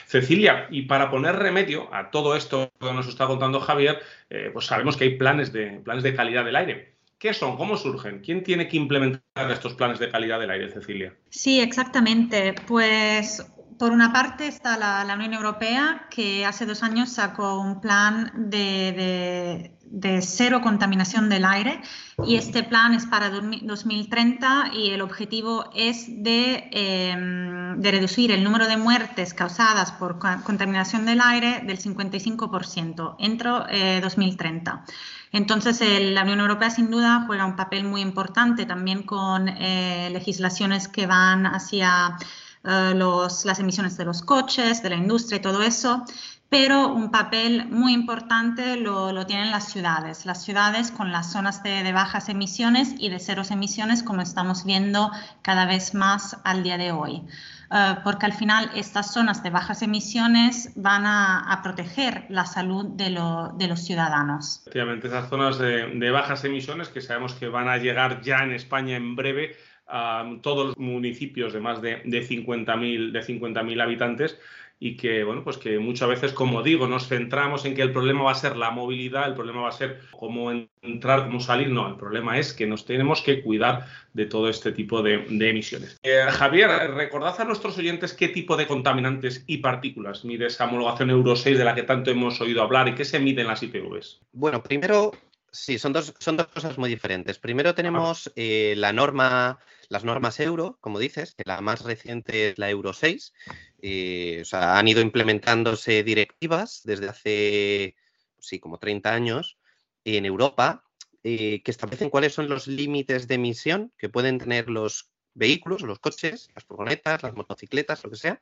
Cecilia, 0.07 0.67
y 0.71 0.83
para 0.83 1.11
poner 1.11 1.37
remedio 1.37 1.93
a 1.95 2.11
todo 2.11 2.37
esto 2.37 2.71
que 2.79 2.93
nos 2.93 3.09
está 3.09 3.27
contando 3.27 3.61
Javier, 3.61 4.01
eh, 4.31 4.51
pues 4.53 4.67
sabemos 4.67 4.97
que 4.97 5.05
hay 5.05 5.17
planes 5.17 5.53
de, 5.53 5.81
planes 5.85 6.03
de 6.03 6.15
calidad 6.15 6.45
del 6.45 6.57
aire. 6.57 6.93
¿Qué 7.19 7.33
son? 7.33 7.57
¿Cómo 7.57 7.77
surgen? 7.77 8.19
¿Quién 8.19 8.43
tiene 8.43 8.67
que 8.67 8.77
implementar 8.77 9.51
estos 9.51 9.75
planes 9.75 10.01
de 10.01 10.11
calidad 10.11 10.41
del 10.41 10.51
aire, 10.51 10.69
Cecilia? 10.71 11.15
Sí, 11.31 11.61
exactamente. 11.61 12.53
Pues 12.67 13.47
por 13.79 13.93
una 13.93 14.13
parte 14.13 14.47
está 14.47 14.77
la, 14.77 15.15
Unión 15.15 15.35
Europea, 15.35 16.07
que 16.11 16.45
hace 16.47 16.67
dos 16.67 16.83
años 16.83 17.11
sacó 17.11 17.59
un 17.61 17.81
plan 17.81 18.33
de, 18.35 19.73
cero 20.21 20.61
contaminación 20.63 21.29
del 21.29 21.45
aire 21.45 21.81
y 22.25 22.37
este 22.37 22.63
plan 22.63 22.95
es 22.95 23.07
para 23.07 23.31
2030 23.31 24.71
y 24.75 24.91
el 24.91 25.03
objetivo 25.03 25.71
es 25.75 26.07
de, 26.23 26.71
eh, 26.73 27.75
de 27.77 27.91
reducir 27.91 28.31
el 28.31 28.43
número 28.43 28.67
de 28.67 28.77
muertes 28.77 29.35
causadas 29.35 29.93
por 29.93 30.19
contaminación 30.19 31.05
del 31.05 31.21
aire 31.21 31.63
del 31.67 31.79
55% 31.79 33.17
entre 33.19 33.51
eh, 33.71 34.01
2030. 34.01 34.85
Entonces, 35.33 35.81
el, 35.81 36.15
la 36.15 36.23
Unión 36.23 36.41
Europea 36.41 36.71
sin 36.71 36.91
duda 36.91 37.25
juega 37.27 37.47
un 37.47 37.57
papel 37.57 37.85
muy 37.85 38.03
importante 38.03 38.67
también 38.67 39.03
con 39.03 39.49
eh, 39.49 40.11
legislaciones 40.13 40.89
que 40.89 41.07
van 41.07 41.47
hacia 41.47 42.17
uh, 42.65 42.95
los, 42.95 43.45
las 43.45 43.59
emisiones 43.59 43.97
de 43.97 44.05
los 44.05 44.23
coches, 44.23 44.83
de 44.83 44.91
la 44.91 44.97
industria 44.97 45.39
y 45.39 45.43
todo 45.43 45.63
eso, 45.63 46.05
pero 46.53 46.89
un 46.89 47.11
papel 47.11 47.67
muy 47.71 47.95
importante 47.95 48.77
lo, 48.77 49.11
lo, 49.11 49.25
tienen 49.25 49.51
las 49.51 49.73
ciudades, 49.73 50.27
las 50.27 50.45
ciudades 50.45 50.91
con 50.91 51.11
las 51.11 51.33
zonas 51.33 51.63
de, 51.63 51.83
de, 51.83 51.93
bajas 51.93 52.29
emisiones 52.29 52.95
y 52.99 53.09
de 53.09 53.19
ceros 53.21 53.51
emisiones, 53.51 54.03
como 54.03 54.21
estamos 54.21 54.67
viendo 54.67 55.11
cada 55.41 55.65
vez 55.65 55.95
más 55.95 56.37
al 56.45 56.63
día 56.63 56.77
de 56.77 56.93
hoy. 56.93 57.23
Uh, 57.71 58.03
porque 58.05 58.27
al 58.27 58.35
final 58.35 58.71
estas 58.75 59.15
zonas 59.15 59.43
de 59.43 59.49
bajas 59.49 59.81
emisiones 59.81 60.73
van 60.77 61.07
a, 61.07 61.51
a 61.51 61.63
proteger 61.63 62.27
la 62.29 62.45
salud 62.45 62.85
de, 62.85 63.09
lo, 63.09 63.55
de, 63.57 63.67
los 63.67 63.81
ciudadanos. 63.81 64.61
Efectivamente, 64.61 65.07
esas 65.07 65.31
zonas 65.31 65.59
de, 65.59 65.87
de 65.87 66.11
bajas 66.11 66.45
emisiones 66.45 66.91
que 66.91 67.01
sabemos 67.01 67.33
que 67.33 67.49
van 67.49 67.71
a 67.71 67.79
llegar 67.79 68.21
ya 68.21 68.41
en 68.41 68.53
España 68.53 68.97
en 68.97 69.17
breve, 69.17 69.57
a 69.93 70.25
todos 70.41 70.67
los 70.67 70.79
municipios 70.79 71.53
de 71.53 71.61
más 71.61 71.83
de, 71.83 72.01
de 72.05 72.27
50.000 72.27 73.13
de 73.13 73.23
50 73.23 73.61
habitantes 73.61 74.39
y 74.85 74.97
que, 74.97 75.23
bueno, 75.23 75.45
pues 75.45 75.59
que 75.59 75.79
muchas 75.79 76.09
veces, 76.09 76.33
como 76.33 76.61
digo, 76.65 76.89
nos 76.89 77.07
centramos 77.07 77.65
en 77.67 77.77
que 77.77 77.83
el 77.83 77.93
problema 77.93 78.25
va 78.25 78.33
a 78.33 78.35
ser 78.35 78.57
la 78.57 78.73
movilidad, 78.73 79.29
el 79.29 79.35
problema 79.35 79.61
va 79.61 79.69
a 79.69 79.73
ser 79.73 80.01
cómo 80.11 80.51
entrar, 80.83 81.27
cómo 81.27 81.39
salir. 81.39 81.69
No, 81.69 81.87
el 81.89 81.95
problema 81.95 82.37
es 82.37 82.53
que 82.53 82.67
nos 82.67 82.85
tenemos 82.85 83.23
que 83.23 83.43
cuidar 83.43 83.87
de 84.13 84.27
todo 84.27 84.49
este 84.49 84.73
tipo 84.73 85.01
de, 85.01 85.19
de 85.29 85.51
emisiones. 85.51 86.01
Eh, 86.03 86.25
Javier, 86.29 86.69
recordad 86.95 87.41
a 87.41 87.45
nuestros 87.45 87.79
oyentes 87.79 88.13
qué 88.13 88.27
tipo 88.27 88.57
de 88.57 88.67
contaminantes 88.67 89.45
y 89.47 89.59
partículas 89.59 90.25
mide 90.25 90.47
esa 90.47 90.65
homologación 90.65 91.11
Euro 91.11 91.37
6 91.37 91.59
de 91.59 91.65
la 91.65 91.77
que 91.77 91.85
tanto 91.85 92.11
hemos 92.11 92.41
oído 92.41 92.61
hablar 92.61 92.89
y 92.89 92.97
qué 92.97 93.05
se 93.05 93.21
mide 93.21 93.43
en 93.43 93.49
las 93.49 93.63
IPVs. 93.63 94.21
Bueno, 94.33 94.65
primero 94.65 95.13
Sí, 95.53 95.79
son 95.79 95.93
dos, 95.93 96.15
son 96.19 96.39
dos 96.39 96.47
cosas 96.47 96.79
muy 96.79 96.89
diferentes. 96.89 97.39
Primero 97.39 97.75
tenemos 97.75 98.33
eh, 98.37 98.73
la 98.79 98.91
norma, 98.95 99.59
las 99.93 100.05
normas 100.05 100.41
euro, 100.41 100.79
como 100.81 100.99
dices, 100.99 101.35
que 101.35 101.45
la 101.45 101.61
más 101.61 101.83
reciente 101.83 102.49
es 102.49 102.59
la 102.59 102.71
Euro 102.71 102.95
6. 102.95 103.35
eh, 103.83 104.39
o 104.41 104.45
sea, 104.47 104.79
han 104.79 104.89
ido 104.89 105.03
implementándose 105.03 106.03
directivas 106.03 106.81
desde 106.85 107.09
hace, 107.11 107.97
sí, 108.39 108.59
como 108.59 108.79
30 108.79 109.13
años 109.13 109.59
en 110.05 110.25
Europa, 110.25 110.85
eh, 111.23 111.63
que 111.63 111.71
establecen 111.71 112.09
cuáles 112.09 112.33
son 112.33 112.49
los 112.49 112.67
límites 112.67 113.29
de 113.29 113.35
emisión 113.35 113.93
que 113.99 114.09
pueden 114.09 114.39
tener 114.39 114.71
los 114.71 115.11
vehículos, 115.35 115.83
los 115.83 115.99
coches, 115.99 116.49
las 116.55 116.65
furgonetas, 116.65 117.23
las 117.23 117.35
motocicletas, 117.35 118.03
lo 118.03 118.11
que 118.11 118.17
sea, 118.17 118.41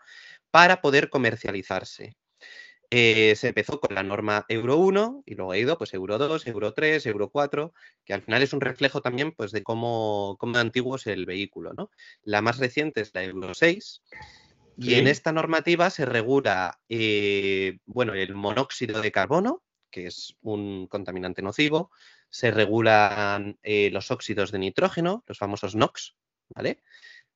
para 0.52 0.80
poder 0.80 1.11
comercializarse. 1.11 2.16
Eh, 2.92 3.37
se 3.37 3.49
empezó 3.49 3.78
con 3.78 3.94
la 3.94 4.02
norma 4.02 4.44
Euro 4.49 4.76
1 4.76 5.23
y 5.25 5.37
luego 5.37 5.52
ha 5.52 5.59
ido 5.59 5.78
pues 5.78 5.94
Euro 5.94 6.18
2, 6.18 6.47
Euro 6.49 6.75
3, 6.75 7.06
Euro 7.06 7.28
4, 7.30 7.73
que 8.04 8.14
al 8.14 8.23
final 8.23 8.42
es 8.42 8.52
un 8.52 8.61
reflejo 8.61 9.00
también 9.00 9.30
pues 9.30 9.52
de 9.52 9.62
cómo, 9.62 10.37
cómo 10.40 10.59
antiguo 10.59 10.97
es 10.97 11.06
el 11.06 11.25
vehículo, 11.25 11.73
¿no? 11.73 11.90
La 12.25 12.42
más 12.42 12.59
reciente 12.59 13.00
es 13.02 13.14
la 13.14 13.23
Euro 13.23 13.54
6 13.54 14.02
y 14.76 14.87
Sí. 14.87 14.94
en 14.94 15.06
esta 15.06 15.30
normativa 15.30 15.88
se 15.90 16.04
regula 16.04 16.80
eh, 16.88 17.78
bueno, 17.87 18.14
el 18.14 18.35
monóxido 18.35 19.00
de 19.00 19.12
carbono, 19.12 19.62
que 19.90 20.06
es 20.06 20.37
un 20.42 20.87
contaminante 20.88 21.42
nocivo, 21.42 21.92
se 22.28 22.50
regulan 22.50 23.59
eh, 23.62 23.90
los 23.92 24.11
óxidos 24.11 24.50
de 24.52 24.59
nitrógeno, 24.59 25.23
los 25.26 25.38
famosos 25.38 25.75
NOx, 25.75 26.16
¿vale? 26.49 26.82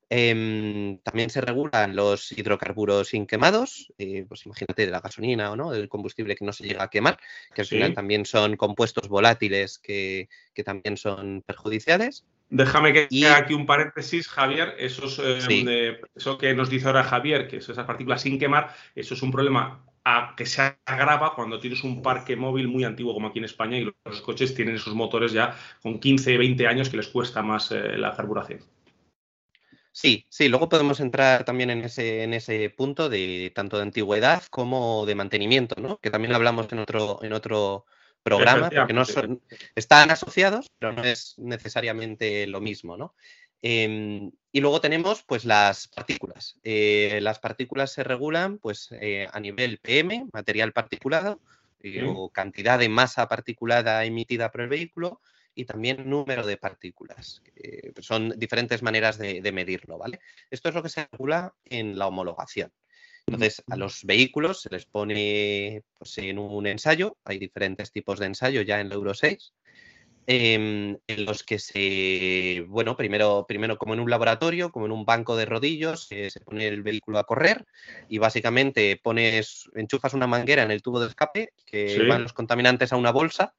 Em, 0.09 0.99
también 0.99 1.29
se 1.31 1.41
regulan 1.41 1.95
los 1.95 2.31
hidrocarburos 2.31 3.13
inquemados, 3.15 3.91
eh, 3.97 4.23
pues 4.27 4.45
imagínate 4.45 4.85
de 4.85 4.91
la 4.91 4.99
gasolina 5.01 5.51
o 5.51 5.55
no, 5.55 5.71
del 5.71 5.89
combustible 5.89 6.35
que 6.35 6.45
no 6.45 6.53
se 6.53 6.63
llega 6.63 6.83
a 6.83 6.89
quemar, 6.89 7.17
que 7.53 7.61
al 7.61 7.67
Sí. 7.67 7.75
final 7.75 7.93
también 7.95 8.25
son 8.25 8.55
compuestos 8.55 9.07
volátiles 9.09 9.79
que, 9.79 10.29
que 10.53 10.63
también 10.63 10.97
son 10.97 11.41
perjudiciales. 11.45 12.25
Déjame 12.49 12.93
que 12.93 13.07
Y- 13.09 13.25
haga 13.25 13.37
aquí 13.37 13.55
un 13.55 13.65
paréntesis, 13.65 14.27
Javier. 14.27 14.75
Esos, 14.77 15.17
eh, 15.17 15.41
Sí. 15.41 15.65
eso 16.15 16.37
que 16.37 16.53
nos 16.53 16.69
dice 16.69 16.85
ahora 16.85 17.03
Javier, 17.03 17.47
que 17.47 17.57
es 17.57 17.67
esas 17.67 17.85
partículas 17.87 18.21
sin 18.21 18.37
quemar, 18.37 18.75
eso 18.93 19.15
es 19.15 19.21
un 19.23 19.31
problema 19.31 19.83
a- 20.03 20.35
que 20.37 20.45
se 20.45 20.61
agrava 20.85 21.33
cuando 21.33 21.59
tienes 21.59 21.83
un 21.83 22.03
parque 22.03 22.35
móvil 22.35 22.67
muy 22.67 22.83
antiguo 22.83 23.15
como 23.15 23.29
aquí 23.29 23.39
en 23.39 23.45
España 23.45 23.79
y 23.79 23.91
los 24.05 24.21
coches 24.21 24.53
tienen 24.53 24.75
esos 24.75 24.93
motores 24.93 25.31
ya 25.31 25.57
con 25.81 25.99
15, 25.99 26.37
20 26.37 26.67
años 26.67 26.89
que 26.89 26.97
les 26.97 27.07
cuesta 27.07 27.41
más 27.41 27.71
eh, 27.71 27.97
la 27.97 28.13
carburación. 28.15 28.59
Sí, 29.95 30.25
sí, 30.27 30.49
luego 30.49 30.67
podemos 30.67 30.99
entrar 30.99 31.45
también 31.45 31.69
en 31.69 31.85
ese, 31.85 32.23
en 32.23 32.33
ese 32.33 32.69
punto 32.69 33.07
de 33.07 33.49
tanto 33.55 33.77
de 33.77 33.83
antigüedad 33.83 34.43
como 34.49 35.05
de 35.05 35.15
mantenimiento, 35.15 35.79
¿no? 35.79 35.99
Que 36.01 36.11
también 36.11 36.35
hablamos 36.35 36.69
en 36.73 36.79
otro, 36.79 37.23
en 37.23 37.31
otro 37.31 37.85
programa, 38.21 38.69
porque 38.69 38.91
no 38.91 39.05
son, 39.05 39.41
están 39.73 40.11
asociados, 40.11 40.69
pero 40.77 40.91
no 40.91 41.03
es 41.05 41.35
necesariamente 41.37 42.45
lo 42.45 42.59
mismo, 42.59 42.97
¿no? 42.97 43.15
Em, 43.61 44.33
y 44.51 44.59
luego 44.59 44.81
tenemos 44.81 45.23
pues 45.23 45.45
las 45.45 45.87
partículas. 45.87 46.59
Eh, 46.63 47.19
las 47.21 47.39
partículas 47.39 47.93
se 47.93 48.03
regulan 48.03 48.57
pues 48.57 48.89
eh, 48.99 49.29
a 49.31 49.39
nivel 49.39 49.77
PM, 49.77 50.27
material 50.33 50.73
particulado, 50.73 51.39
eh, 51.79 52.03
o 52.05 52.29
cantidad 52.31 52.77
de 52.77 52.89
masa 52.89 53.29
particulada 53.29 54.03
emitida 54.03 54.51
por 54.51 54.59
el 54.59 54.67
vehículo, 54.67 55.21
y 55.55 55.65
también 55.65 56.09
número 56.09 56.45
de 56.45 56.57
partículas. 56.57 57.41
Eh, 57.55 57.93
son 57.99 58.29
diferentes 58.37 58.81
maneras 58.83 59.17
de, 59.17 59.41
de 59.41 59.51
medirlo, 59.51 59.97
¿vale? 59.97 60.19
Esto 60.51 60.69
es 60.69 60.75
lo 60.75 60.83
que 60.83 60.89
se 60.89 61.07
regula 61.11 61.53
en 61.65 61.97
la 61.97 62.07
homologación. 62.07 62.71
Entonces, 63.27 63.63
a 63.67 63.75
los 63.75 64.03
vehículos 64.03 64.61
se 64.61 64.69
les 64.69 64.85
pone 64.85 65.81
pues, 65.97 66.15
en 66.19 66.37
un 66.37 66.67
ensayo, 66.67 67.17
hay 67.25 67.39
diferentes 67.39 67.91
tipos 67.91 68.19
de 68.19 68.27
ensayo 68.27 68.61
ya 68.61 68.79
en 68.79 68.89
la 68.89 68.95
Euro 68.95 69.15
6, 69.15 69.53
em, 70.27 70.97
en 71.07 71.25
los 71.25 71.43
que 71.43 71.57
se, 71.57 72.63
bueno, 72.67 72.95
primero, 72.95 73.45
primero 73.47 73.77
como 73.77 73.95
en 73.95 73.99
un 73.99 74.09
laboratorio, 74.11 74.71
como 74.71 74.85
en 74.85 74.91
un 74.91 75.05
banco 75.05 75.35
de 75.35 75.45
rodillos, 75.45 76.07
eh, 76.11 76.29
se 76.29 76.39
pone 76.39 76.67
el 76.67 76.83
vehículo 76.83 77.17
a 77.17 77.23
correr 77.25 77.65
y 78.09 78.19
básicamente 78.19 78.99
pones, 79.01 79.69
enchufas 79.75 80.13
una 80.13 80.27
manguera 80.27 80.61
en 80.63 80.71
el 80.71 80.83
tubo 80.83 80.99
de 80.99 81.07
escape 81.07 81.49
que 81.65 81.89
Sí. 81.89 82.01
van 82.07 82.23
los 82.23 82.33
contaminantes 82.33 82.93
a 82.93 82.97
una 82.97 83.11
bolsa 83.11 83.55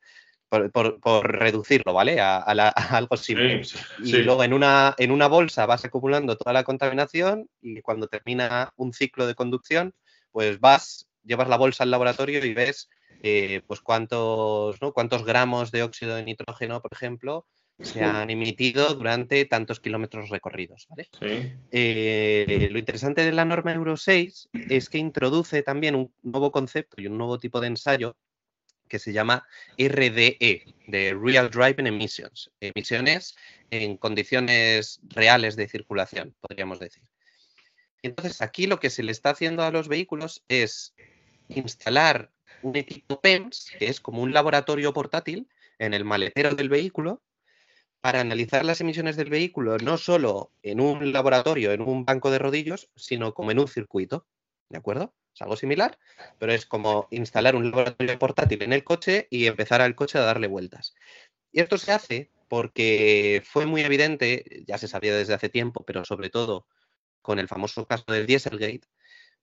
por, 0.48 0.70
por- 0.72 1.00
por 1.00 1.30
reducirlo, 1.38 1.92
¿vale? 1.92 2.20
A, 2.20 2.38
a 2.38 2.54
la- 2.54 2.68
a 2.76 2.96
algo 2.96 3.16
simple. 3.16 3.64
Sí, 3.64 3.78
Y 4.04 4.22
luego 4.22 4.44
en 4.44 4.52
una, 4.52 4.94
en 4.98 5.10
una 5.10 5.26
bolsa 5.28 5.66
vas 5.66 5.84
acumulando 5.84 6.36
toda 6.36 6.52
la 6.52 6.64
contaminación 6.64 7.48
y 7.60 7.80
cuando 7.82 8.08
termina 8.08 8.72
un 8.76 8.92
ciclo 8.92 9.26
de 9.26 9.34
conducción, 9.34 9.94
pues 10.32 10.60
vas, 10.60 11.08
llevas 11.24 11.48
la 11.48 11.56
bolsa 11.56 11.84
al 11.84 11.90
laboratorio 11.90 12.44
y 12.44 12.54
ves 12.54 12.88
eh, 13.22 13.62
pues 13.66 13.80
cuántos, 13.80 14.80
¿no? 14.82 14.92
cuántos 14.92 15.24
gramos 15.24 15.70
de 15.72 15.82
óxido 15.82 16.14
de 16.14 16.22
nitrógeno, 16.24 16.80
por 16.82 16.92
ejemplo, 16.92 17.46
se 17.80 18.02
han 18.02 18.30
emitido 18.30 18.94
durante 18.94 19.44
tantos 19.46 19.80
kilómetros 19.80 20.28
recorridos. 20.28 20.86
¿vale? 20.90 21.08
Sí. 21.18 21.50
Eh, 21.70 22.68
lo 22.70 22.78
interesante 22.78 23.24
de 23.24 23.32
la 23.32 23.44
norma 23.44 23.72
Euro 23.72 23.96
6 23.96 24.48
es 24.68 24.88
que 24.88 24.98
introduce 24.98 25.62
también 25.62 25.94
un 25.94 26.12
nuevo 26.22 26.50
concepto 26.52 27.00
y 27.00 27.06
un 27.06 27.16
nuevo 27.18 27.38
tipo 27.38 27.60
de 27.60 27.68
ensayo 27.68 28.16
que 28.88 28.98
se 28.98 29.12
llama 29.12 29.46
RDE, 29.78 30.64
de 30.86 31.18
Real 31.20 31.50
Driving 31.50 31.86
Emissions, 31.86 32.50
emisiones 32.60 33.36
en 33.70 33.96
condiciones 33.96 35.00
reales 35.08 35.56
de 35.56 35.68
circulación, 35.68 36.34
podríamos 36.40 36.78
decir. 36.78 37.02
Entonces, 38.02 38.40
aquí 38.40 38.66
lo 38.66 38.78
que 38.78 38.90
se 38.90 39.02
le 39.02 39.12
está 39.12 39.30
haciendo 39.30 39.62
a 39.62 39.70
los 39.70 39.88
vehículos 39.88 40.44
es 40.48 40.94
instalar 41.48 42.30
un 42.62 42.76
equipo 42.76 43.20
PEMS, 43.20 43.72
que 43.78 43.88
es 43.88 44.00
como 44.00 44.22
un 44.22 44.32
laboratorio 44.32 44.92
portátil, 44.92 45.48
en 45.78 45.92
el 45.92 46.04
maletero 46.04 46.54
del 46.54 46.68
vehículo, 46.68 47.22
para 48.00 48.20
analizar 48.20 48.64
las 48.64 48.80
emisiones 48.80 49.16
del 49.16 49.30
vehículo, 49.30 49.78
no 49.78 49.98
solo 49.98 50.52
en 50.62 50.80
un 50.80 51.12
laboratorio, 51.12 51.72
en 51.72 51.82
un 51.82 52.04
banco 52.04 52.30
de 52.30 52.38
rodillos, 52.38 52.88
sino 52.94 53.34
como 53.34 53.50
en 53.50 53.58
un 53.58 53.68
circuito. 53.68 54.26
¿De 54.68 54.78
acuerdo? 54.78 55.12
Es 55.36 55.42
algo 55.42 55.56
similar, 55.56 55.98
pero 56.38 56.54
es 56.54 56.64
como 56.64 57.08
instalar 57.10 57.56
un 57.56 57.70
laboratorio 57.70 58.18
portátil 58.18 58.62
en 58.62 58.72
el 58.72 58.84
coche 58.84 59.28
y 59.28 59.44
empezar 59.44 59.82
al 59.82 59.94
coche 59.94 60.16
a 60.16 60.22
darle 60.22 60.46
vueltas. 60.46 60.94
Y 61.52 61.60
esto 61.60 61.76
se 61.76 61.92
hace 61.92 62.30
porque 62.48 63.42
fue 63.44 63.66
muy 63.66 63.82
evidente, 63.82 64.64
ya 64.66 64.78
se 64.78 64.88
sabía 64.88 65.14
desde 65.14 65.34
hace 65.34 65.50
tiempo, 65.50 65.84
pero 65.84 66.06
sobre 66.06 66.30
todo 66.30 66.66
con 67.20 67.38
el 67.38 67.48
famoso 67.48 67.86
caso 67.86 68.04
del 68.08 68.24
Dieselgate, 68.24 68.88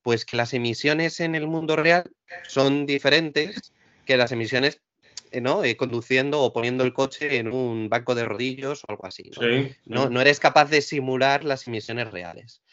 pues 0.02 0.26
que 0.26 0.36
las 0.36 0.56
emisiones 0.56 1.20
en 1.20 1.36
el 1.36 1.46
mundo 1.46 1.76
real 1.76 2.12
son 2.48 2.88
diferentes 2.88 3.72
que 4.06 4.18
las 4.18 4.32
emisiones 4.32 4.82
eh, 5.30 5.42
¿no? 5.42 5.64
Eh, 5.64 5.78
conduciendo 5.78 6.42
o 6.42 6.54
poniendo 6.54 6.84
el 6.84 6.94
coche 6.94 7.38
en 7.38 7.54
un 7.54 7.88
banco 7.88 8.16
de 8.16 8.26
rodillos 8.26 8.84
o 8.84 8.88
algo 8.90 9.06
así. 9.06 9.30
¿no? 9.36 9.42
Sí. 9.42 9.76
No, 9.86 10.10
no 10.10 10.22
eres 10.22 10.40
capaz 10.40 10.72
de 10.72 10.82
simular 10.82 11.44
las 11.44 11.68
emisiones 11.68 12.10
reales. 12.10 12.64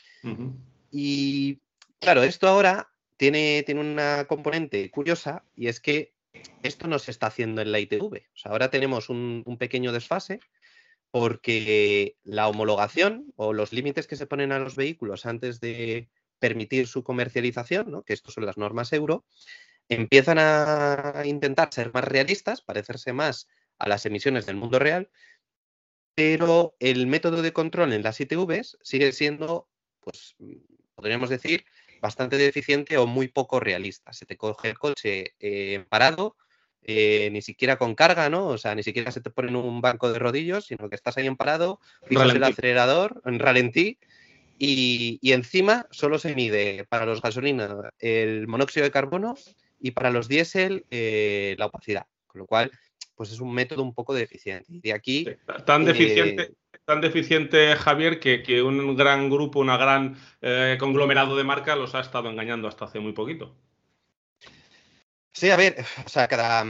Y 0.90 1.58
claro, 1.98 2.22
esto 2.22 2.48
ahora 2.48 2.89
tiene, 3.20 3.62
tiene 3.66 3.82
una 3.82 4.24
componente 4.24 4.90
curiosa 4.90 5.44
y 5.54 5.66
es 5.66 5.78
que 5.78 6.14
esto 6.62 6.88
no 6.88 6.98
se 6.98 7.10
está 7.10 7.26
haciendo 7.26 7.60
en 7.60 7.70
la 7.70 7.78
ITV. 7.78 8.02
O 8.02 8.36
sea, 8.36 8.52
ahora 8.52 8.70
tenemos 8.70 9.10
un, 9.10 9.42
un 9.44 9.58
pequeño 9.58 9.92
desfase 9.92 10.40
porque 11.10 12.16
la 12.24 12.48
homologación 12.48 13.30
o 13.36 13.52
los 13.52 13.74
límites 13.74 14.06
que 14.06 14.16
se 14.16 14.26
ponen 14.26 14.52
a 14.52 14.58
los 14.58 14.74
vehículos 14.74 15.26
antes 15.26 15.60
de 15.60 16.08
permitir 16.38 16.86
su 16.86 17.04
comercialización, 17.04 17.90
¿no? 17.90 18.04
que 18.04 18.14
estos 18.14 18.32
son 18.32 18.46
las 18.46 18.56
normas 18.56 18.90
euro, 18.94 19.26
empiezan 19.90 20.38
a 20.40 21.24
intentar 21.26 21.74
ser 21.74 21.92
más 21.92 22.04
realistas, 22.04 22.62
parecerse 22.62 23.12
más 23.12 23.48
a 23.78 23.86
las 23.86 24.06
emisiones 24.06 24.46
del 24.46 24.56
mundo 24.56 24.78
real, 24.78 25.10
pero 26.14 26.74
el 26.78 27.06
método 27.06 27.42
de 27.42 27.52
control 27.52 27.92
en 27.92 28.02
las 28.02 28.18
ITVs 28.18 28.78
sigue 28.80 29.12
siendo, 29.12 29.68
pues, 30.00 30.36
podríamos 30.94 31.28
decir, 31.28 31.66
bastante 32.00 32.37
deficiente 32.37 32.97
o 32.99 33.07
muy 33.07 33.28
poco 33.28 33.61
realista. 33.61 34.12
Se 34.12 34.26
te 34.26 34.37
coge 34.37 34.71
el 34.71 34.78
coche 34.78 35.35
eh, 35.38 35.85
parado, 35.88 36.37
eh, 36.83 37.28
ni 37.30 37.42
siquiera 37.42 37.76
con 37.76 37.95
carga, 37.95 38.30
¿no? 38.30 38.47
O 38.49 38.59
sea, 38.59 38.75
ni 38.75 38.83
siquiera 38.83 39.12
se 39.12 39.21
te 39.21 39.30
pone 39.30 39.49
en 39.49 39.57
un 39.57 39.80
banco 39.80 40.12
de 40.12 40.19
rodillos, 40.19 40.66
sino 40.66 40.88
que 40.88 40.97
estás 40.97 41.16
ahí 41.16 41.26
en 41.26 41.37
parado, 41.37 41.80
pisas 42.09 42.35
el 42.35 42.42
acelerador 42.42 43.21
en 43.26 43.38
ralentí 43.38 43.99
y, 44.59 45.19
y 45.23 45.33
encima 45.33 45.87
solo 45.90 46.19
se 46.19 46.35
mide 46.35 46.85
para 46.88 47.07
los 47.07 47.23
gasolinas 47.23 47.71
el 47.99 48.47
monóxido 48.49 48.85
de 48.85 48.90
carbono 48.90 49.35
y 49.78 49.92
para 49.92 50.11
los 50.11 50.28
diésel 50.28 50.85
eh, 50.90 51.54
la 51.59 51.66
opacidad. 51.66 52.07
Con 52.26 52.40
lo 52.40 52.47
cual, 52.47 52.71
pues 53.14 53.33
es 53.33 53.40
un 53.40 53.52
método 53.52 53.83
un 53.83 53.95
poco 53.95 54.14
deficiente. 54.14 54.66
Y 54.69 54.80
de 54.80 54.92
aquí... 54.92 55.26
Tan 55.66 55.83
eh, 55.83 55.87
deficiente, 55.87 56.52
tan 56.90 57.00
deficiente, 57.00 57.76
Javier, 57.76 58.18
que, 58.18 58.42
que 58.42 58.62
un 58.62 58.97
gran 58.97 59.30
grupo, 59.30 59.61
una 59.61 59.76
gran 59.76 60.16
eh, 60.42 60.76
conglomerado 60.80 61.37
de 61.37 61.44
marcas 61.44 61.78
los 61.78 61.94
ha 61.94 62.00
estado 62.00 62.28
engañando 62.28 62.66
hasta 62.66 62.87
hace 62.87 62.99
muy 62.99 63.12
poquito. 63.12 63.54
Sí, 65.30 65.50
a 65.50 65.56
ver, 65.56 65.76
o 66.04 66.09
sea, 66.09 66.26
cada, 66.26 66.64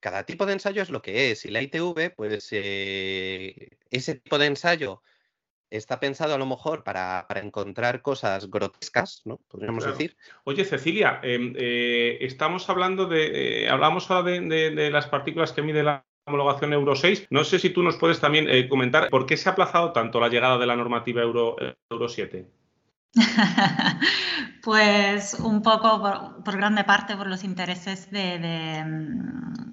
cada 0.00 0.24
tipo 0.24 0.46
de 0.46 0.54
ensayo 0.54 0.82
es 0.82 0.90
lo 0.90 1.00
que 1.00 1.30
es. 1.30 1.44
Y 1.44 1.50
la 1.50 1.62
ITV, 1.62 2.10
pues 2.16 2.48
eh, 2.50 3.68
ese 3.88 4.16
tipo 4.16 4.36
de 4.36 4.46
ensayo 4.46 5.02
está 5.70 6.00
pensado 6.00 6.34
a 6.34 6.38
lo 6.38 6.46
mejor 6.46 6.82
para, 6.82 7.26
para 7.28 7.40
encontrar 7.40 8.02
cosas 8.02 8.50
grotescas, 8.50 9.22
¿no? 9.26 9.38
Podríamos 9.48 9.84
Claro. 9.84 9.96
decir. 9.96 10.16
Oye, 10.42 10.64
Cecilia, 10.64 11.20
eh, 11.22 11.52
eh, 11.54 12.18
estamos 12.22 12.68
hablando 12.68 13.06
de. 13.06 13.62
eh, 13.64 13.68
hablamos 13.68 14.10
ahora 14.10 14.28
de, 14.32 14.40
de- 14.40 14.70
de 14.70 14.90
las 14.90 15.06
partículas 15.06 15.52
que 15.52 15.62
mide 15.62 15.84
la, 15.84 16.04
homologación 16.26 16.72
Euro 16.72 16.96
6. 16.96 17.28
No 17.30 17.44
sé 17.44 17.58
si 17.58 17.70
tú 17.70 17.82
nos 17.82 17.96
puedes 17.96 18.20
también 18.20 18.48
eh, 18.48 18.68
comentar 18.68 19.08
por 19.10 19.26
qué 19.26 19.36
se 19.36 19.48
ha 19.48 19.52
aplazado 19.52 19.92
tanto 19.92 20.20
la 20.20 20.28
llegada 20.28 20.58
de 20.58 20.66
la 20.66 20.76
normativa 20.76 21.22
Euro, 21.22 21.56
Euro 21.88 22.08
7. 22.08 22.46
pues 24.62 25.34
un 25.34 25.62
poco 25.62 26.02
por, 26.44 26.56
grande 26.56 26.84
parte 26.84 27.16
por 27.16 27.28
los 27.28 27.44
intereses 27.44 28.10
de, 28.10 28.84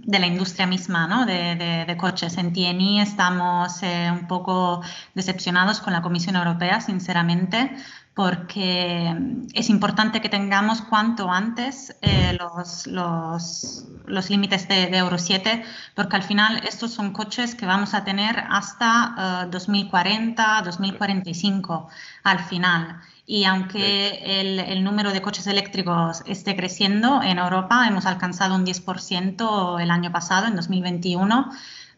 la 0.05 0.27
industria 0.27 0.67
misma, 0.67 1.07
¿no? 1.07 1.25
de, 1.25 1.95
coches. 1.99 2.37
En 2.37 2.53
TNI 2.53 3.01
estamos 3.01 3.81
eh, 3.81 4.09
un 4.11 4.27
poco 4.27 4.81
decepcionados 5.15 5.81
con 5.81 5.91
la 5.91 6.01
Comisión 6.01 6.35
Europea, 6.35 6.79
sinceramente, 6.79 7.75
porque 8.13 9.15
es 9.53 9.69
importante 9.69 10.21
que 10.21 10.29
tengamos 10.29 10.81
cuanto 10.81 11.31
antes 11.31 11.95
eh, 12.01 12.37
los, 12.39 12.85
los, 12.85 13.85
los, 14.05 14.29
límites 14.29 14.67
de, 14.67 14.87
de, 14.87 14.97
Euro 14.97 15.17
7, 15.17 15.63
porque 15.95 16.15
al 16.15 16.23
final 16.23 16.61
estos 16.67 16.91
son 16.91 17.11
coches 17.11 17.55
que 17.55 17.65
vamos 17.65 17.95
a 17.95 18.03
tener 18.03 18.37
hasta 18.49 19.45
uh, 19.47 19.49
2040, 19.49 20.61
2045 20.63 21.89
al 22.23 22.39
final. 22.39 23.01
Y 23.25 23.45
aunque 23.45 24.41
el, 24.41 24.59
el, 24.59 24.83
número 24.83 25.11
de 25.11 25.21
coches 25.21 25.47
eléctricos 25.47 26.21
esté 26.27 26.55
creciendo 26.55 27.23
en 27.23 27.39
Europa, 27.39 27.87
hemos 27.87 28.05
alcanzado 28.05 28.53
un 28.53 28.65
10% 28.65 29.81
el 29.81 29.91
año 29.91 30.11
pasado, 30.11 30.47
en 30.47 30.55
2021. 30.55 31.49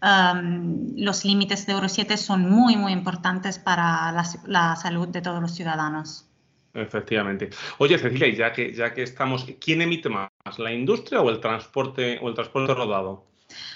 Um, 0.05 0.93
los 0.97 1.25
límites 1.25 1.65
de 1.65 1.73
Euro 1.73 1.89
7 1.89 2.15
son 2.17 2.47
muy, 2.47 2.75
muy 2.75 2.91
importantes 2.91 3.57
para 3.57 4.11
la, 4.11 4.23
la, 4.45 4.75
salud 4.75 5.07
de 5.07 5.19
todos 5.19 5.41
los 5.41 5.55
ciudadanos. 5.55 6.27
Efectivamente. 6.75 7.49
Oye, 7.79 7.97
Cecilia, 7.97 8.31
ya 8.31 8.53
que, 8.53 8.71
ya 8.71 8.93
que 8.93 9.01
estamos, 9.01 9.47
¿quién 9.59 9.81
emite 9.81 10.09
más? 10.09 10.29
¿La 10.59 10.71
industria 10.71 11.21
o 11.21 11.29
el 11.31 11.39
transporte, 11.39 12.19
o 12.21 12.29
el 12.29 12.35
transporte 12.35 12.75
rodado? 12.75 13.25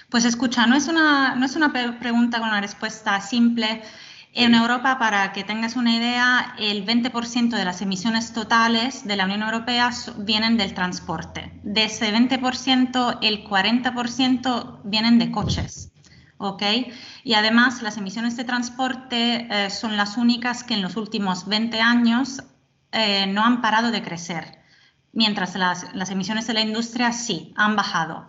Pues 0.10 0.24
escucha, 0.24 0.68
no 0.68 0.76
es 0.76 0.88
una, 0.88 1.34
no 1.34 1.48
es 1.48 1.56
una 1.56 1.74
pregunta 1.74 2.38
con 2.38 2.50
una 2.50 2.62
respuesta 2.62 3.20
simple. 3.22 3.82
En 4.34 4.54
Europa, 4.54 5.00
para 5.00 5.34
que 5.34 5.44
tengas 5.44 5.76
una 5.76 5.96
idea, 5.96 6.54
el 6.60 6.86
20% 6.86 7.50
de 7.58 7.66
las 7.66 7.82
emisiones 7.82 8.34
totales 8.34 9.08
de 9.08 9.16
la 9.16 9.26
Unión 9.26 9.42
Europea 9.42 9.90
vienen 10.20 10.58
del 10.58 10.76
transporte. 10.76 11.52
De 11.64 11.86
ese 11.86 12.14
20%, 12.14 13.18
el 13.24 13.44
40% 13.44 14.82
vienen 14.84 15.18
de 15.18 15.32
coches. 15.32 15.89
¿Ok? 16.40 16.64
Y 17.24 17.36
además, 17.36 17.84
las 17.84 17.98
emisiones 17.98 18.36
de 18.36 18.46
transporte 18.46 19.48
eh, 19.52 19.70
son 19.70 19.98
las 19.98 20.18
únicas 20.18 20.64
que 20.64 20.74
en 20.74 20.82
los 20.82 20.96
últimos 20.96 21.48
20 21.48 21.80
años 21.80 22.42
eh, 22.92 23.28
no 23.28 23.44
han 23.44 23.62
parado 23.62 23.92
de 23.92 24.02
crecer, 24.02 24.58
mientras 25.12 25.54
las, 25.56 25.94
las 25.94 26.10
emisiones 26.10 26.48
de 26.48 26.54
la 26.56 26.62
industria 26.62 27.12
sí 27.12 27.54
han 27.56 27.76
bajado. 27.76 28.28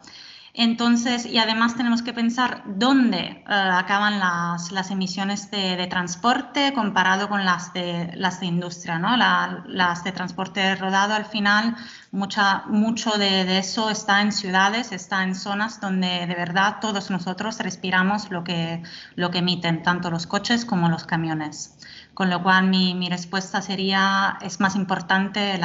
Entonces, 0.53 1.27
y 1.27 1.39
además 1.39 1.77
tenemos 1.77 2.03
que 2.03 2.13
pensar 2.13 2.65
dónde 2.67 3.45
uh, 3.47 3.79
acaban 3.79 4.19
las, 4.19 4.91
emisiones 4.91 5.51
de, 5.51 5.87
transporte 5.87 6.73
comparado 6.75 7.29
con 7.29 7.45
las 7.45 7.73
de, 7.73 8.13
industria, 8.43 8.99
¿no? 8.99 9.17
La, 9.17 9.63
las 9.67 10.03
de 10.03 10.11
transporte 10.11 10.75
rodado, 10.75 11.15
al 11.15 11.25
final, 11.25 11.77
mucha, 12.11 12.65
mucho 12.67 13.13
de, 13.13 13.59
eso 13.59 13.91
está 13.91 14.23
en 14.23 14.33
ciudades, 14.33 14.91
está 14.91 15.23
en 15.23 15.37
zonas 15.37 15.81
donde 15.81 16.27
de 16.27 16.35
verdad 16.35 16.79
todos 16.81 17.11
nosotros 17.11 17.59
respiramos 17.61 18.31
lo 18.31 18.43
que, 18.43 18.83
lo 19.15 19.31
que 19.31 19.39
emiten, 19.39 19.83
tanto 19.85 20.11
los 20.11 20.27
coches 20.27 20.65
como 20.65 20.89
los 20.89 21.05
camiones. 21.05 21.79
Con 22.13 22.29
lo 22.29 22.43
cual, 22.43 22.69
mi, 22.69 23.09
respuesta 23.09 23.63
sería, 23.63 24.37
es 24.43 24.59
más 24.59 24.75
importante, 24.75 25.59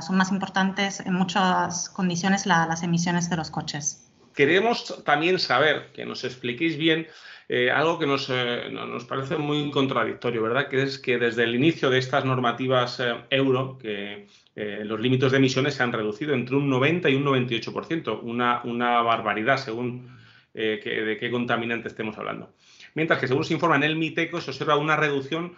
son 0.00 0.16
más 0.16 0.32
importantes 0.32 1.00
en 1.00 1.12
muchas 1.14 1.90
condiciones 1.90 2.46
la, 2.46 2.66
las 2.66 2.82
emisiones 2.82 3.28
de 3.28 3.36
los 3.36 3.50
coches. 3.50 4.09
Queremos 4.40 5.04
también 5.04 5.38
saber, 5.38 5.92
que 5.92 6.06
nos 6.06 6.24
expliquéis 6.24 6.78
bien 6.78 7.06
eh, 7.50 7.70
algo 7.70 7.98
que 7.98 8.06
nos, 8.06 8.30
eh, 8.30 8.70
nos, 8.72 9.04
parece 9.04 9.36
muy 9.36 9.70
contradictorio, 9.70 10.42
¿verdad? 10.42 10.68
Que 10.68 10.82
es 10.82 10.98
que 10.98 11.18
desde 11.18 11.44
el 11.44 11.54
inicio 11.54 11.90
de 11.90 11.98
estas 11.98 12.24
normativas 12.24 13.00
eh, 13.00 13.16
euro, 13.28 13.76
que 13.76 14.28
los 14.54 14.98
límites 14.98 15.30
de 15.30 15.36
emisiones 15.36 15.74
se 15.74 15.82
han 15.82 15.92
reducido 15.92 16.32
entre 16.32 16.56
un 16.56 16.70
90 16.70 17.10
y 17.10 17.16
un 17.16 17.24
98%, 17.26 18.20
una, 18.22 18.62
una 18.64 19.02
barbaridad 19.02 19.58
según 19.58 20.08
de 20.54 21.18
qué 21.20 21.30
contaminante 21.30 21.88
estemos 21.88 22.16
hablando. 22.16 22.54
Mientras 22.94 23.20
que 23.20 23.28
según 23.28 23.44
se 23.44 23.52
informa 23.52 23.76
en 23.76 23.82
el 23.82 23.96
MITECO 23.96 24.40
se 24.40 24.52
observa 24.52 24.76
una 24.76 24.96
reducción 24.96 25.54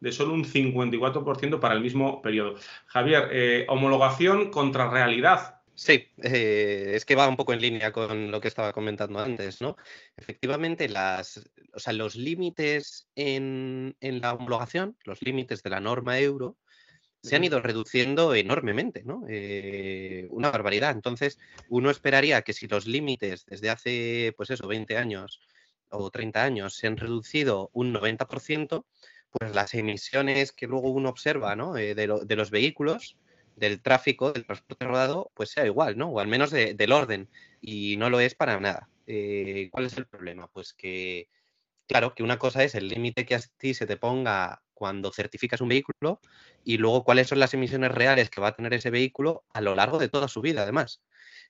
de 0.00 0.12
solo 0.12 0.34
un 0.34 0.44
54% 0.44 1.58
para 1.58 1.74
el 1.74 1.80
mismo 1.80 2.20
periodo. 2.20 2.56
Javier, 2.84 3.64
homologación 3.68 4.50
contra 4.50 4.90
realidad. 4.90 5.55
Sí, 5.76 6.08
eh, 6.22 6.92
es 6.94 7.04
que 7.04 7.14
va 7.14 7.28
un 7.28 7.36
poco 7.36 7.52
en 7.52 7.60
línea 7.60 7.92
con 7.92 8.30
lo 8.30 8.40
que 8.40 8.48
estaba 8.48 8.72
comentando 8.72 9.18
antes, 9.18 9.60
¿no? 9.60 9.76
Efectivamente, 10.16 10.88
las, 10.88 11.50
o 11.74 11.78
sea, 11.78 11.92
los 11.92 12.16
límites 12.16 13.08
en, 13.14 13.94
en, 14.00 14.22
la 14.22 14.32
homologación, 14.32 14.96
los 15.04 15.20
límites 15.20 15.62
de 15.62 15.68
la 15.70 15.80
norma 15.80 16.18
euro, 16.18 16.56
se 17.22 17.36
han 17.36 17.44
ido 17.44 17.60
reduciendo 17.60 18.34
enormemente, 18.34 19.02
¿no? 19.04 19.24
Eh, 19.28 20.26
una 20.30 20.50
barbaridad. 20.50 20.92
Entonces, 20.92 21.38
uno 21.68 21.90
esperaría 21.90 22.40
que 22.40 22.54
si 22.54 22.68
los 22.68 22.86
límites 22.86 23.44
desde 23.44 23.68
hace, 23.68 24.32
pues 24.34 24.48
eso, 24.48 24.66
20 24.66 24.96
años 24.96 25.40
o 25.90 26.10
30 26.10 26.42
años 26.42 26.74
se 26.74 26.86
han 26.86 26.96
reducido 26.96 27.68
un 27.74 27.92
90%, 27.92 28.86
pues 29.30 29.54
las 29.54 29.74
emisiones 29.74 30.52
que 30.52 30.66
luego 30.66 30.90
uno 30.90 31.10
observa, 31.10 31.54
¿no? 31.54 31.76
Eh, 31.76 31.94
de, 31.94 32.06
lo, 32.06 32.20
de 32.20 32.36
los 32.36 32.50
vehículos, 32.50 33.18
del 33.56 33.82
tráfico, 33.82 34.32
del 34.32 34.46
transporte 34.46 34.84
rodado, 34.84 35.30
pues 35.34 35.50
sea 35.50 35.66
igual, 35.66 35.96
¿no? 35.96 36.10
O 36.10 36.20
al 36.20 36.28
menos 36.28 36.50
de, 36.50 36.74
del 36.74 36.92
orden. 36.92 37.28
Y 37.60 37.96
no 37.96 38.10
lo 38.10 38.20
es 38.20 38.34
para 38.34 38.60
nada. 38.60 38.88
Eh, 39.06 39.68
¿Cuál 39.72 39.86
es 39.86 39.96
el 39.96 40.06
problema? 40.06 40.48
Pues 40.48 40.72
que, 40.74 41.28
claro, 41.88 42.14
que 42.14 42.22
una 42.22 42.38
cosa 42.38 42.62
es 42.62 42.74
el 42.74 42.88
límite 42.88 43.26
que 43.26 43.34
a 43.34 43.40
ti 43.56 43.74
se 43.74 43.86
te 43.86 43.96
ponga 43.96 44.62
cuando 44.74 45.10
certificas 45.10 45.62
un 45.62 45.70
vehículo 45.70 46.20
y 46.62 46.76
luego 46.76 47.02
cuáles 47.02 47.28
son 47.28 47.40
las 47.40 47.54
emisiones 47.54 47.92
reales 47.92 48.28
que 48.28 48.42
va 48.42 48.48
a 48.48 48.56
tener 48.56 48.74
ese 48.74 48.90
vehículo 48.90 49.44
a 49.54 49.62
lo 49.62 49.74
largo 49.74 49.98
de 49.98 50.08
toda 50.08 50.28
su 50.28 50.42
vida, 50.42 50.62
además. 50.62 51.00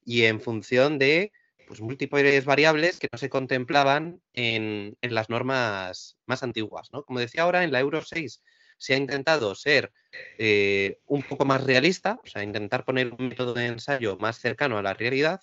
Y 0.04 0.24
en 0.24 0.40
función 0.40 0.98
de 0.98 1.32
pues, 1.66 1.80
múltiples 1.80 2.44
variables 2.44 3.00
que 3.00 3.08
no 3.10 3.18
se 3.18 3.28
contemplaban 3.28 4.20
en, 4.32 4.96
en 5.00 5.14
las 5.14 5.28
normas 5.28 6.16
más 6.26 6.44
antiguas, 6.44 6.90
¿no? 6.92 7.02
Como 7.02 7.18
decía 7.18 7.42
ahora, 7.42 7.64
en 7.64 7.72
la 7.72 7.80
Euro 7.80 8.00
6 8.02 8.42
se 8.78 8.94
ha 8.94 8.96
intentado 8.96 9.54
ser 9.54 9.92
eh, 10.38 10.98
un 11.06 11.22
poco 11.22 11.44
más 11.44 11.64
realista, 11.64 12.20
o 12.22 12.26
sea, 12.26 12.42
intentar 12.42 12.84
poner 12.84 13.12
un 13.12 13.28
método 13.28 13.54
de 13.54 13.66
ensayo 13.66 14.16
más 14.18 14.38
cercano 14.38 14.78
a 14.78 14.82
la 14.82 14.94
realidad, 14.94 15.40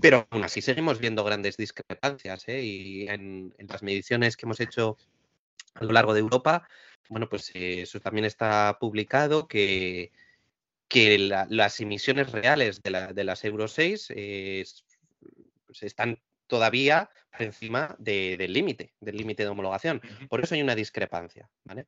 pero 0.00 0.26
aún 0.30 0.44
así 0.44 0.60
seguimos 0.60 0.98
viendo 0.98 1.24
grandes 1.24 1.56
discrepancias 1.56 2.48
¿eh? 2.48 2.62
y 2.62 3.08
en, 3.08 3.54
en, 3.58 3.66
las 3.66 3.82
mediciones 3.82 4.36
que 4.36 4.46
hemos 4.46 4.60
hecho 4.60 4.96
a 5.74 5.84
lo 5.84 5.92
largo 5.92 6.14
de 6.14 6.20
Europa, 6.20 6.68
bueno, 7.08 7.28
pues 7.28 7.50
eh, 7.54 7.82
eso 7.82 8.00
también 8.00 8.24
está 8.24 8.76
publicado 8.80 9.48
que, 9.48 10.12
que 10.88 11.18
la, 11.18 11.46
las 11.50 11.80
emisiones 11.80 12.32
reales 12.32 12.82
de, 12.82 12.90
la, 12.90 13.12
de, 13.12 13.24
las 13.24 13.44
Euro 13.44 13.68
6 13.68 14.12
pues 15.66 15.82
están 15.82 16.20
todavía 16.46 17.10
por 17.30 17.42
encima 17.42 17.94
de, 17.98 18.36
del 18.36 18.52
límite, 18.52 18.94
del 19.00 19.16
límite 19.16 19.44
de 19.44 19.50
homologación. 19.50 20.00
Por 20.28 20.42
eso 20.42 20.54
hay 20.54 20.62
una 20.62 20.74
discrepancia, 20.74 21.48
¿vale? 21.64 21.86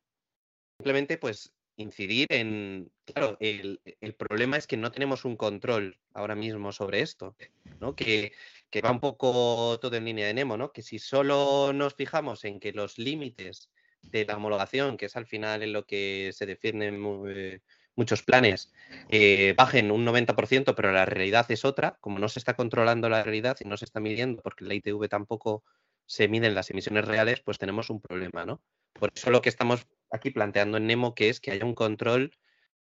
Simplemente, 0.81 1.19
pues, 1.19 1.53
incidir 1.75 2.25
en, 2.31 2.91
claro, 3.05 3.37
el, 3.39 3.81
el, 4.01 4.15
problema 4.15 4.57
es 4.57 4.65
que 4.65 4.77
no 4.77 4.91
tenemos 4.91 5.25
un 5.25 5.37
control 5.37 5.99
ahora 6.11 6.33
mismo 6.33 6.71
sobre 6.71 7.01
esto, 7.01 7.35
¿no? 7.79 7.95
Que, 7.95 8.31
que, 8.71 8.81
va 8.81 8.89
un 8.89 8.99
poco 8.99 9.77
todo 9.79 9.95
en 9.95 10.05
línea 10.05 10.25
de 10.25 10.33
Nemo, 10.33 10.57
¿no? 10.57 10.71
Que 10.71 10.81
si 10.81 10.97
solo 10.97 11.71
nos 11.71 11.93
fijamos 11.93 12.45
en 12.45 12.59
que 12.59 12.71
los 12.71 12.97
límites 12.97 13.69
de 14.01 14.25
la 14.25 14.37
homologación, 14.37 14.97
que 14.97 15.05
es 15.05 15.15
al 15.15 15.27
final 15.27 15.61
en 15.61 15.71
lo 15.71 15.85
que 15.85 16.31
se 16.33 16.47
defienden 16.47 16.99
eh, 17.27 17.59
muchos 17.95 18.23
planes, 18.23 18.73
eh, 19.09 19.53
bajen 19.55 19.91
un 19.91 20.03
90%, 20.03 20.73
pero 20.73 20.91
la 20.91 21.05
realidad 21.05 21.45
es 21.51 21.63
otra, 21.63 21.99
como 22.01 22.17
no 22.17 22.27
se 22.27 22.39
está 22.39 22.55
controlando 22.55 23.07
la 23.07 23.21
realidad 23.21 23.55
y 23.59 23.67
no 23.67 23.77
se 23.77 23.85
está 23.85 23.99
midiendo, 23.99 24.41
porque 24.41 24.65
la 24.65 24.73
ITV 24.73 25.07
tampoco 25.07 25.63
se 26.07 26.27
miden 26.27 26.55
las 26.55 26.71
emisiones 26.71 27.05
reales, 27.05 27.39
pues 27.41 27.59
tenemos 27.59 27.91
un 27.91 28.01
problema, 28.01 28.47
¿no? 28.47 28.63
Por 28.93 29.11
eso 29.15 29.29
lo 29.29 29.41
que 29.41 29.49
estamos 29.49 29.85
aquí 30.11 30.31
planteando 30.31 30.77
en 30.77 30.87
Nemo, 30.87 31.15
que 31.15 31.29
es 31.29 31.39
que 31.39 31.51
haya 31.51 31.65
un 31.65 31.75
control 31.75 32.31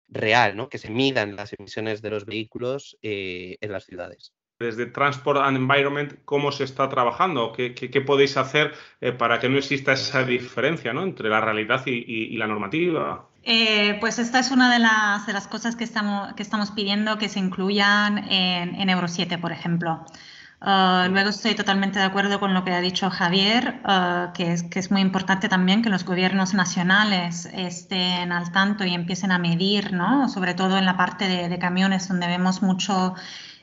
real, 0.09 0.57
¿no? 0.57 0.69
que 0.69 0.79
se 0.79 0.91
midan 0.91 1.37
las 1.37 1.53
emisiones 1.53 2.03
de 2.03 2.11
los 2.11 2.27
vehículos 2.27 2.99
eh, 3.03 3.57
en 3.61 3.73
las 3.73 3.85
ciudades. 3.85 4.33
Desde 4.59 4.87
Transport 4.87 5.41
and 5.41 5.57
Environment, 5.57 6.19
¿cómo 6.27 6.53
se 6.53 6.65
está 6.65 6.89
trabajando? 6.89 7.53
¿Qué, 7.53 7.75
qué, 7.75 7.91
qué 7.91 8.01
podéis 8.03 8.37
hacer 8.37 8.75
eh, 9.01 9.13
para 9.13 9.41
que 9.41 9.49
no 9.49 9.57
exista 9.57 9.93
esa 9.93 10.25
diferencia 10.25 10.93
¿no? 10.93 11.03
entre 11.03 11.31
la 11.31 11.41
realidad 11.41 11.83
y, 11.87 11.93
y, 11.93 12.35
y 12.35 12.37
la 12.37 12.47
normativa? 12.47 13.31
Eh, 13.43 13.97
pues 14.01 14.19
esta 14.19 14.39
es 14.39 14.51
una 14.51 14.71
de 14.71 14.81
las, 14.81 15.27
de 15.27 15.33
las 15.33 15.49
cosas 15.49 15.77
que 15.77 15.85
estamos, 15.85 16.35
que 16.35 16.43
estamos 16.43 16.73
pidiendo 16.73 17.17
que 17.17 17.31
se 17.31 17.39
incluyan 17.39 18.19
en, 18.31 18.75
en 18.75 18.91
Euro 18.91 19.09
7, 19.09 19.39
por 19.39 19.53
ejemplo. 19.53 20.05
Uh, 20.63 21.09
luego 21.11 21.31
estoy 21.31 21.55
totalmente 21.55 21.99
de 21.99 22.05
acuerdo 22.05 22.39
con 22.39 22.53
lo 22.53 22.65
que 22.65 22.73
ha 22.73 22.83
dicho 22.83 23.09
Javier, 23.09 23.81
uh, 23.83 24.31
que, 24.35 24.53
es, 24.53 24.63
que 24.63 24.79
es 24.79 24.91
muy 24.91 25.01
importante 25.01 25.49
también 25.49 25.81
que 25.81 25.89
los 25.89 26.05
gobiernos 26.05 26.53
nacionales 26.53 27.47
estén 27.55 28.31
al 28.31 28.53
tanto 28.53 28.85
y 28.85 28.93
empiecen 28.93 29.33
a 29.33 29.39
medir, 29.39 29.95
¿no? 29.95 30.29
sobre 30.29 30.53
todo 30.53 30.77
en 30.77 30.85
la 30.85 30.99
parte 30.99 31.49
de, 31.49 31.59
camiones, 31.59 32.09
donde 32.09 32.27
vemos 32.27 32.61
mucho 32.61 33.15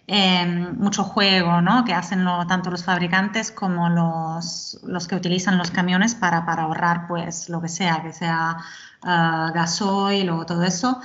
eh, 0.07 0.45
mucho 0.75 1.03
juego 1.03 1.62
¿no? 1.62 1.86
que 1.86 1.93
hacen 1.93 2.25
tanto 2.47 2.71
los 2.71 2.83
fabricantes 2.83 3.51
como 3.51 3.89
los, 3.89 4.79
los, 4.83 5.07
que 5.07 5.15
utilizan 5.15 5.60
los 5.60 5.69
camiones 5.69 6.15
para, 6.15 6.39
ahorrar 6.39 7.07
pues 7.07 7.49
lo 7.49 7.62
que 7.62 7.67
sea, 7.67 8.01
que 8.01 8.13
sea 8.13 8.57
uh, 9.03 9.53
gasoil 9.53 10.31
o 10.31 10.45
todo 10.47 10.63
eso. 10.63 10.99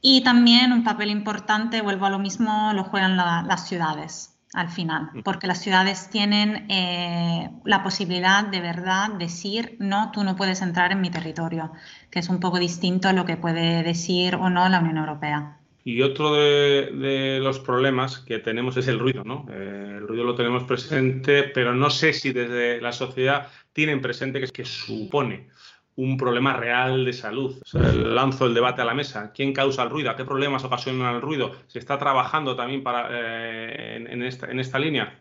Y 0.00 0.22
también 0.22 0.72
un 0.72 0.84
papel 0.84 1.10
importante, 1.10 1.82
vuelvo 1.82 2.06
a 2.06 2.10
lo 2.10 2.20
mismo, 2.20 2.72
lo 2.74 2.84
juegan 2.84 3.16
las 3.16 3.66
ciudades 3.66 4.31
al 4.52 4.68
final, 4.68 5.10
mm. 5.12 5.20
porque 5.22 5.46
las 5.46 5.62
ciudades 5.62 6.10
tienen 6.10 6.66
eh, 6.70 7.50
la 7.64 7.82
posibilidad 7.82 8.44
de 8.44 8.60
verdad 8.60 9.10
decir, 9.18 9.76
no, 9.78 10.10
tú 10.12 10.24
no 10.24 10.36
puedes 10.36 10.60
entrar 10.60 10.92
en 10.92 11.00
mi 11.00 11.10
territorio, 11.10 11.72
que 12.10 12.18
es 12.18 12.28
un 12.28 12.40
poco 12.40 12.58
distinto 12.58 13.08
a 13.08 13.12
lo 13.12 13.24
que 13.24 13.36
puede 13.36 13.82
decir 13.82 14.34
o 14.34 14.50
no 14.50 14.68
la 14.68 14.80
Unión 14.80 14.98
Europea. 14.98 15.58
Y 15.84 16.02
otro 16.02 16.34
de, 16.34 17.40
los 17.42 17.58
problemas 17.58 18.18
que 18.18 18.38
tenemos 18.38 18.76
es 18.76 18.86
el 18.86 19.00
ruido, 19.00 19.24
¿no? 19.24 19.46
Eh, 19.50 19.96
el 19.96 20.06
ruido 20.06 20.22
lo 20.22 20.36
tenemos 20.36 20.62
presente, 20.62 21.42
pero 21.42 21.74
no 21.74 21.90
sé 21.90 22.12
si 22.12 22.32
desde 22.32 22.80
la 22.80 22.92
sociedad 22.92 23.48
tienen 23.72 24.00
presente 24.00 24.38
que, 24.38 24.44
es 24.44 24.52
que 24.52 24.64
supone 24.64 25.48
un 25.96 26.16
problema 26.16 26.56
real 26.56 27.04
de 27.04 27.12
salud. 27.12 27.62
lanzo 27.72 28.46
el 28.46 28.54
debate 28.54 28.80
a 28.82 28.84
la 28.84 28.94
mesa. 28.94 29.32
¿Quién 29.34 29.52
causa 29.52 29.82
el 29.82 29.90
ruido? 29.90 30.14
¿Qué 30.16 30.24
problemas 30.24 30.64
ocasiona 30.64 31.10
el 31.10 31.20
ruido? 31.20 31.52
¿Se 31.66 31.78
está 31.78 31.98
trabajando 31.98 32.56
también 32.56 32.82
para, 32.82 33.08
eh, 33.10 34.06
en, 34.08 34.22
esta, 34.22 34.50
en, 34.50 34.60
esta, 34.60 34.78
línea? 34.78 35.20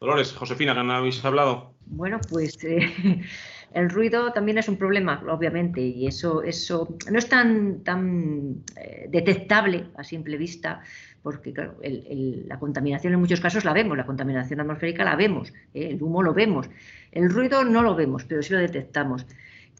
Dolores, 0.00 0.32
Josefina, 0.32 0.74
¿qué 0.74 0.80
habéis 0.80 1.24
hablado? 1.24 1.74
Bueno, 1.86 2.18
pues 2.30 2.62
eh, 2.64 3.22
el 3.74 3.90
ruido 3.90 4.32
también 4.32 4.58
es 4.58 4.68
un 4.68 4.76
problema, 4.76 5.22
obviamente, 5.28 5.80
y 5.80 6.06
eso, 6.06 6.42
eso 6.42 6.96
no 7.10 7.18
es 7.18 7.28
tan, 7.28 7.82
tan 7.84 8.62
eh, 8.76 9.06
detectable 9.10 9.86
a 9.96 10.04
simple 10.04 10.36
vista, 10.38 10.80
porque 11.22 11.52
claro, 11.52 11.76
la 11.82 12.58
contaminación 12.58 13.12
en 13.12 13.20
muchos 13.20 13.40
casos 13.40 13.64
la 13.64 13.72
vemos, 13.72 13.96
la 13.96 14.06
contaminación 14.06 14.60
atmosférica 14.60 15.04
la 15.04 15.16
vemos, 15.16 15.52
el 15.74 16.00
humo 16.00 16.22
lo 16.22 16.32
vemos, 16.32 16.70
el 17.10 17.30
ruido 17.30 17.64
no 17.64 17.82
lo 17.82 17.96
vemos, 17.96 18.24
pero 18.24 18.42
sí 18.42 18.52
lo 18.52 18.60
detectamos 18.60 19.26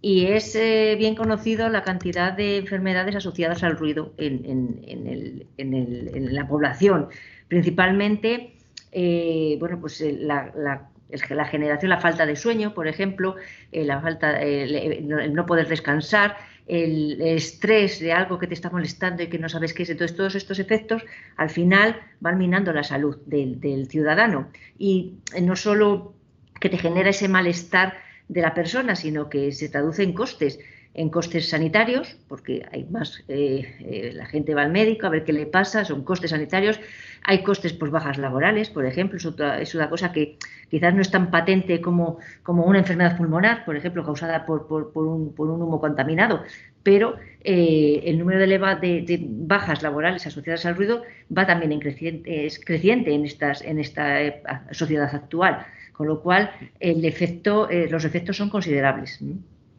y 0.01 0.27
es 0.27 0.55
eh, 0.55 0.95
bien 0.99 1.15
conocido 1.15 1.69
la 1.69 1.83
cantidad 1.83 2.33
de 2.33 2.59
enfermedades 2.59 3.17
asociadas 3.17 3.63
al 3.63 3.77
ruido 3.77 4.13
en, 4.19 5.47
la 5.57 6.47
población, 6.47 7.09
principalmente 7.49 8.55
eh, 8.93 9.57
bueno, 9.59 9.81
pues 9.81 10.01
eh, 10.01 10.17
la, 10.19 11.47
generación, 11.47 11.91
la 11.91 12.01
falta 12.01 12.27
de 12.27 12.37
sueño, 12.37 12.75
por 12.75 12.89
ejemplo, 12.89 13.37
la 13.73 14.01
falta, 14.01 14.41
el, 14.41 15.35
no 15.35 15.47
poder 15.47 15.69
descansar, 15.69 16.37
el 16.67 17.21
estrés 17.21 18.01
de 18.01 18.13
algo 18.13 18.39
que 18.39 18.49
te 18.49 18.55
está 18.55 18.71
molestando 18.71 19.23
y 19.23 19.29
que 19.29 19.39
no 19.39 19.49
sabes 19.49 19.73
qué 19.73 19.85
es. 19.85 19.91
Entonces, 19.91 20.17
todos 20.17 20.35
estos 20.35 20.59
efectos 20.59 21.05
al 21.37 21.51
final 21.51 22.01
van 22.21 22.39
minando 22.39 22.73
la 22.73 22.83
salud 22.83 23.19
del, 23.27 23.61
del 23.61 23.87
ciudadano 23.89 24.49
y 24.79 25.15
no 25.41 25.55
solo 25.55 26.15
que 26.61 26.69
te 26.69 26.79
genera 26.79 27.11
ese 27.11 27.29
malestar 27.29 28.06
de 28.29 28.41
la 28.41 28.55
persona, 28.55 28.97
sino 28.97 29.29
que 29.29 29.53
se 29.53 29.69
traduce 29.69 30.03
en 30.03 30.13
costes, 30.13 30.59
en 30.95 31.11
costes 31.11 31.51
sanitarios, 31.51 32.17
porque 32.27 32.67
hay 32.73 32.85
más, 32.85 33.23
eh, 33.29 33.77
eh, 33.81 34.13
la 34.15 34.27
gente 34.27 34.55
va 34.55 34.63
al 34.63 34.73
médico 34.73 35.07
a 35.07 35.11
ver 35.11 35.25
qué 35.25 35.33
le 35.33 35.47
pasa, 35.47 35.85
son 35.85 36.05
costes 36.05 36.31
sanitarios, 36.31 36.81
hay 37.23 37.43
costes 37.43 37.73
por 37.73 37.91
bajas 37.91 38.19
laborales, 38.19 38.71
por 38.71 38.87
ejemplo, 38.87 39.19
es, 39.19 39.75
una 39.75 39.91
cosa 39.91 40.13
que 40.13 40.39
quizás 40.71 40.95
no 40.95 41.03
es 41.03 41.11
tan 41.11 41.31
patente 41.31 41.81
como, 41.81 42.19
como 42.43 42.65
una 42.65 42.79
enfermedad 42.79 43.17
pulmonar, 43.17 43.65
por 43.65 43.77
ejemplo, 43.77 44.05
causada 44.05 44.47
por, 44.47 44.67
un, 44.95 45.35
humo 45.37 45.81
contaminado, 45.81 46.43
pero 46.83 47.17
eh, 47.45 48.03
el 48.05 48.19
número 48.19 48.41
de, 48.41 48.47
de, 48.47 49.27
bajas 49.29 49.83
laborales 49.83 50.27
asociadas 50.27 50.67
al 50.67 50.77
ruido 50.77 51.03
va 51.37 51.47
también 51.47 51.73
en 51.73 51.81
creciente, 51.81 52.47
es 52.47 52.59
creciente 52.59 53.13
en, 53.13 53.25
estas, 53.25 53.61
en 53.63 53.79
esta 53.79 54.65
sociedad 54.73 55.15
actual. 55.15 55.67
Con 55.97 56.09
lo 56.09 56.21
cual, 56.21 56.51
el 56.79 57.03
efecto, 57.07 57.71
eh, 57.71 57.89
los 57.91 58.05
efectos 58.05 58.37
son 58.37 58.51
considerables. 58.51 59.19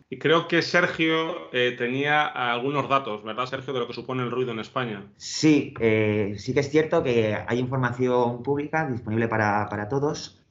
Y 0.10 0.17
creo 0.17 0.47
que 0.47 0.63
Sergio 0.63 1.53
eh, 1.53 1.75
tenía 1.77 2.25
algunos 2.25 2.89
datos, 2.89 3.23
¿verdad, 3.23 3.45
Sergio, 3.45 3.71
de 3.71 3.82
lo 3.82 3.88
que 3.88 3.93
supone 3.93 4.23
el 4.23 4.32
ruido 4.32 4.51
en 4.51 4.60
España? 4.60 5.06
Sí, 5.17 5.75
eh, 5.80 6.34
sí 6.39 6.56
que 6.56 6.62
es 6.62 6.71
cierto 6.71 7.03
que 7.03 7.38
hay 7.47 7.60
información 7.60 8.41
pública 8.41 8.89
disponible 8.89 9.27
para, 9.27 9.88
todos 9.89 10.43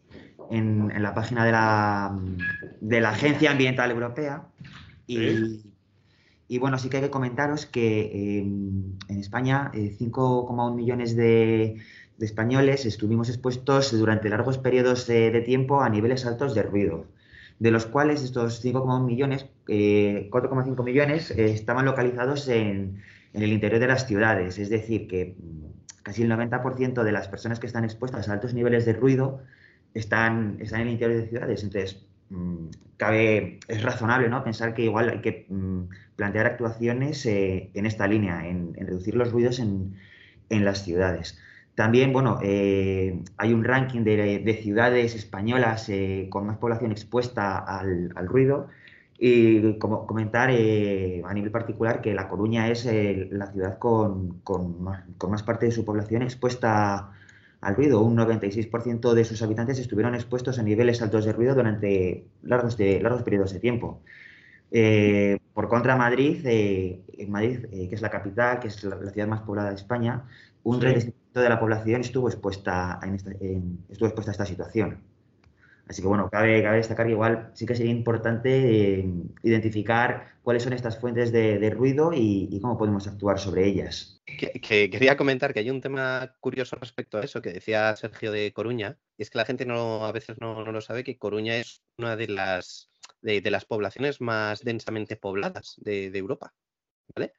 en, 0.52 0.92
la 1.02 1.12
página 1.14 1.44
de 1.44 1.50
la, 1.50 2.16
de 2.80 3.00
la 3.00 3.10
Agencia 3.10 3.50
Ambiental 3.50 3.90
Europea. 3.90 4.46
Y, 5.08 6.58
bueno, 6.60 6.78
sí 6.78 6.88
que 6.88 6.98
hay 6.98 7.02
que 7.02 7.10
comentaros 7.10 7.66
que 7.66 8.38
en 8.38 8.96
España 9.08 9.72
5,1 9.74 10.76
millones 10.76 11.16
de, 11.16 11.82
de 12.18 12.26
españoles 12.26 12.86
estuvimos 12.86 13.28
expuestos 13.28 13.96
durante 13.96 14.28
largos 14.28 14.58
periodos 14.58 15.06
de, 15.06 15.40
tiempo 15.42 15.82
a 15.82 15.88
niveles 15.88 16.24
altos 16.24 16.54
de 16.54 16.62
ruido, 16.62 17.06
de 17.58 17.70
los 17.70 17.86
cuales 17.86 18.22
estos 18.22 18.64
5,1 18.64 19.04
millones, 19.04 19.46
4,5 19.66 20.80
eh, 20.80 20.82
millones 20.82 21.30
eh, 21.30 21.52
estaban 21.52 21.84
localizados 21.84 22.48
en, 22.48 23.02
el 23.34 23.52
interior 23.52 23.80
de 23.80 23.86
las 23.86 24.06
ciudades, 24.06 24.58
es 24.58 24.70
decir, 24.70 25.08
que 25.08 25.36
mm, 25.38 26.02
casi 26.02 26.22
el 26.22 26.30
90% 26.30 27.02
de 27.02 27.12
las 27.12 27.28
personas 27.28 27.60
que 27.60 27.66
están 27.66 27.84
expuestas 27.84 28.28
a 28.28 28.32
altos 28.32 28.54
niveles 28.54 28.86
de 28.86 28.94
ruido 28.94 29.42
están, 29.92 30.56
están 30.60 30.80
en 30.80 30.86
el 30.86 30.92
interior 30.94 31.20
de 31.20 31.28
ciudades. 31.28 31.62
Entonces, 31.62 32.06
mm, 32.30 32.68
cabe, 32.96 33.60
es 33.68 33.82
razonable 33.82 34.30
¿no? 34.30 34.42
pensar 34.42 34.72
que 34.72 34.84
igual 34.84 35.10
hay 35.10 35.20
que 35.20 35.46
mm, 35.50 35.82
plantear 36.16 36.46
actuaciones 36.46 37.26
eh, 37.26 37.70
en 37.74 37.84
esta 37.84 38.06
línea, 38.06 38.48
en, 38.48 38.72
reducir 38.74 39.14
los 39.16 39.32
ruidos 39.32 39.58
en, 39.58 39.96
en 40.48 40.64
las 40.64 40.82
ciudades. 40.82 41.38
También, 41.76 42.10
bueno, 42.10 42.38
eh, 42.42 43.22
hay 43.36 43.52
un 43.52 43.62
ranking 43.62 44.02
de, 44.02 44.60
ciudades 44.62 45.14
españolas 45.14 45.90
eh, 45.90 46.26
con 46.30 46.46
más 46.46 46.56
población 46.56 46.90
expuesta 46.90 47.58
al, 47.58 48.10
ruido. 48.26 48.68
Y 49.18 49.78
como 49.78 50.06
comentar 50.06 50.50
eh, 50.50 51.22
a 51.24 51.34
nivel 51.34 51.50
particular 51.50 52.00
que 52.00 52.14
La 52.14 52.28
Coruña 52.28 52.68
es 52.68 52.86
la 53.30 53.52
ciudad 53.52 53.78
con, 53.78 54.42
más, 54.80 55.42
parte 55.42 55.66
de 55.66 55.72
su 55.72 55.84
población 55.84 56.22
expuesta 56.22 57.12
al 57.60 57.76
ruido. 57.76 58.00
Un 58.00 58.16
96% 58.16 59.12
de 59.12 59.24
sus 59.26 59.42
habitantes 59.42 59.78
estuvieron 59.78 60.14
expuestos 60.14 60.58
a 60.58 60.62
niveles 60.62 61.02
altos 61.02 61.26
de 61.26 61.32
ruido 61.34 61.54
durante 61.54 62.26
largos, 62.42 62.78
de, 62.78 63.02
largos 63.02 63.22
periodos 63.22 63.52
de 63.52 63.60
tiempo. 63.60 64.00
por 65.52 65.68
contra, 65.68 65.96
Madrid, 65.96 66.38
Madrid 67.28 67.66
que 67.70 67.94
es 67.94 68.00
la 68.00 68.10
capital, 68.10 68.60
que 68.60 68.68
es 68.68 68.82
la, 68.82 69.10
ciudad 69.10 69.28
más 69.28 69.42
poblada 69.42 69.70
de 69.70 69.76
España, 69.76 70.24
un 70.62 70.80
de 71.40 71.48
la 71.48 71.60
población 71.60 72.00
estuvo 72.00 72.28
expuesta, 72.28 72.98
a 73.00 73.06
estuvo 73.06 74.08
expuesta 74.08 74.30
a 74.30 74.32
esta 74.32 74.46
situación. 74.46 75.02
Así 75.88 76.02
que 76.02 76.08
bueno, 76.08 76.28
cabe, 76.30 76.62
cabe 76.62 76.78
destacar 76.78 77.06
que 77.06 77.12
igual 77.12 77.50
sí 77.54 77.64
que 77.64 77.76
sería 77.76 77.92
importante 77.92 78.98
eh, 78.98 79.08
identificar 79.44 80.36
cuáles 80.42 80.64
son 80.64 80.72
estas 80.72 80.98
fuentes 80.98 81.30
de, 81.30 81.70
ruido 81.70 82.10
y, 82.12 82.58
cómo 82.60 82.76
podemos 82.76 83.06
actuar 83.06 83.38
sobre 83.38 83.66
ellas. 83.66 84.20
Que, 84.26 84.60
quería 84.90 85.16
comentar 85.16 85.54
que 85.54 85.60
hay 85.60 85.70
un 85.70 85.80
tema 85.80 86.34
curioso 86.40 86.76
respecto 86.76 87.18
a 87.18 87.22
eso 87.22 87.40
que 87.40 87.52
decía 87.52 87.94
Sergio 87.94 88.32
de 88.32 88.52
Coruña, 88.52 88.98
y 89.16 89.22
es 89.22 89.30
que 89.30 89.38
la 89.38 89.44
gente 89.44 89.64
no, 89.64 90.04
a 90.04 90.12
veces 90.12 90.38
no, 90.40 90.64
lo 90.64 90.80
sabe, 90.80 91.04
que 91.04 91.18
Coruña 91.18 91.56
es 91.56 91.82
una 91.98 92.16
de 92.16 92.28
las, 92.28 92.90
de, 93.22 93.40
las 93.48 93.64
poblaciones 93.64 94.20
más 94.20 94.64
densamente 94.64 95.16
pobladas 95.16 95.76
de, 95.78 96.10
de 96.10 96.18
Europa. 96.18 96.52
¿vale? 97.14 97.32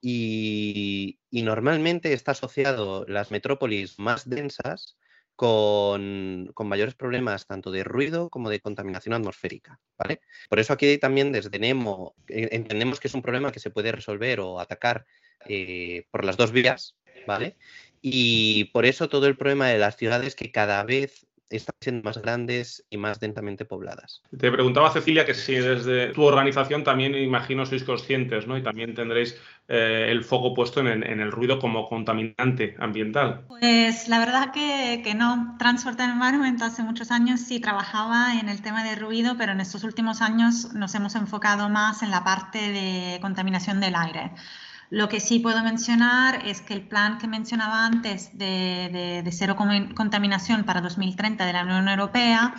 Y, 0.00 1.18
normalmente 1.30 2.12
está 2.12 2.32
asociado 2.32 3.04
las 3.06 3.30
metrópolis 3.30 3.98
más 3.98 4.28
densas 4.28 4.96
con, 5.36 6.52
mayores 6.64 6.94
problemas 6.94 7.46
tanto 7.46 7.70
de 7.70 7.84
ruido 7.84 8.28
como 8.30 8.50
de 8.50 8.60
contaminación 8.60 9.14
atmosférica. 9.14 9.80
¿vale? 9.98 10.20
Por 10.48 10.60
eso 10.60 10.72
aquí 10.72 10.98
también 10.98 11.32
desde 11.32 11.58
NEMO 11.58 12.14
eh, 12.28 12.48
entendemos 12.52 13.00
que 13.00 13.08
es 13.08 13.14
un 13.14 13.22
problema 13.22 13.52
que 13.52 13.60
se 13.60 13.70
puede 13.70 13.92
resolver 13.92 14.40
o 14.40 14.60
atacar 14.60 15.06
eh, 15.48 16.06
por 16.10 16.24
las 16.24 16.36
dos 16.36 16.52
vías. 16.52 16.96
¿vale? 17.26 17.56
Y 18.02 18.64
por 18.66 18.86
eso 18.86 19.08
todo 19.08 19.26
el 19.26 19.36
problema 19.36 19.68
de 19.68 19.78
las 19.78 19.96
ciudades 19.96 20.34
que 20.34 20.50
cada 20.50 20.82
vez 20.84 21.26
están 21.56 21.74
siendo 21.80 22.02
más 22.02 22.18
grandes 22.18 22.84
y 22.90 22.96
más 22.96 23.20
densamente 23.20 23.64
pobladas. 23.64 24.22
Te 24.36 24.50
preguntaba 24.50 24.92
Cecilia 24.92 25.26
que 25.26 25.34
si 25.34 25.54
desde 25.54 26.12
tu 26.12 26.22
organización 26.22 26.84
también 26.84 27.14
imagino 27.14 27.66
sois 27.66 27.84
conscientes, 27.84 28.46
¿no? 28.46 28.56
Y 28.56 28.62
también 28.62 28.94
tendréis 28.94 29.36
eh, 29.68 30.06
el 30.08 30.24
foco 30.24 30.54
puesto 30.54 30.80
en, 30.80 31.02
el 31.02 31.32
ruido 31.32 31.58
como 31.58 31.88
contaminante 31.88 32.76
ambiental. 32.78 33.44
Pues 33.48 34.08
la 34.08 34.18
verdad 34.18 34.52
que, 34.52 35.02
que 35.02 35.14
no. 35.14 35.56
Transport 35.58 35.98
Environment 36.00 36.60
hace 36.62 36.82
muchos 36.82 37.10
años 37.10 37.40
sí 37.40 37.60
trabajaba 37.60 38.38
en 38.40 38.48
el 38.48 38.62
tema 38.62 38.84
de 38.84 38.96
ruido, 38.96 39.36
pero 39.36 39.52
en 39.52 39.60
estos 39.60 39.84
últimos 39.84 40.22
años 40.22 40.72
nos 40.74 40.94
hemos 40.94 41.14
enfocado 41.14 41.68
más 41.68 42.02
en 42.02 42.10
la 42.10 42.24
parte 42.24 42.58
de 42.58 43.18
contaminación 43.20 43.80
del 43.80 43.94
aire. 43.96 44.32
Lo 44.90 45.08
que 45.08 45.20
sí 45.20 45.38
puedo 45.38 45.62
mencionar 45.62 46.44
es 46.46 46.60
que 46.60 46.74
el 46.74 46.82
plan 46.82 47.18
que 47.18 47.28
mencionaba 47.28 47.86
antes 47.86 48.36
de, 48.36 49.24
cero 49.30 49.54
contaminación 49.56 50.64
para 50.64 50.80
2030 50.80 51.46
de 51.46 51.52
la 51.52 51.62
Unión 51.62 51.88
Europea 51.88 52.54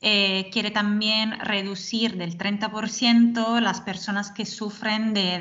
eh, 0.00 0.48
quiere 0.52 0.70
también 0.70 1.38
reducir 1.40 2.16
del 2.16 2.38
30% 2.38 3.60
las 3.60 3.80
personas 3.80 4.30
que 4.30 4.46
sufren 4.46 5.12
de, 5.12 5.40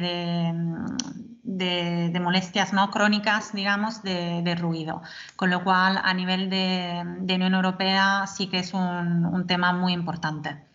de, 1.44 2.20
molestias 2.20 2.74
no 2.74 2.90
crónicas, 2.90 3.54
digamos, 3.54 4.02
de, 4.02 4.56
ruido. 4.56 5.04
Con 5.36 5.52
lo 5.52 5.64
cual, 5.64 6.00
a 6.04 6.14
nivel 6.16 6.50
de, 6.50 7.04
Unión 7.36 7.54
Europea 7.54 8.26
sí 8.26 8.48
que 8.48 8.60
es 8.60 8.74
un 8.74 9.46
tema 9.48 9.74
muy 9.74 9.94
importante. 9.94 10.71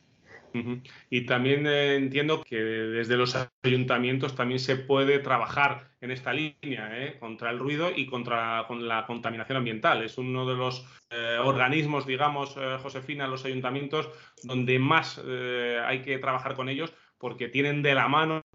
Y 1.10 1.26
también 1.26 1.66
eh, 1.66 1.96
entiendo 1.96 2.42
que 2.42 2.56
desde 2.56 3.16
los 3.16 3.36
ayuntamientos 3.62 4.34
también 4.34 4.60
se 4.60 4.76
puede 4.76 5.18
trabajar 5.18 5.90
en 6.00 6.10
esta 6.10 6.32
línea 6.32 6.90
¿eh? 6.92 7.16
contra 7.18 7.50
el 7.50 7.58
ruido 7.58 7.90
y 7.94 8.06
contra 8.06 8.64
con 8.68 8.86
la 8.86 9.06
contaminación 9.06 9.58
ambiental. 9.58 10.02
Es 10.02 10.18
uno 10.18 10.46
de 10.46 10.54
los 10.54 10.86
eh, 11.10 11.38
organismos, 11.42 12.06
digamos, 12.06 12.56
Josefina, 12.82 13.26
los 13.26 13.44
ayuntamientos, 13.44 14.08
donde 14.42 14.78
más 14.78 15.18
hay 15.18 16.02
que 16.02 16.18
trabajar 16.18 16.54
con 16.54 16.68
ellos 16.68 16.92
porque 17.18 17.48
tienen 17.48 17.82
de 17.82 17.94
la 17.94 18.08
mano 18.08 18.45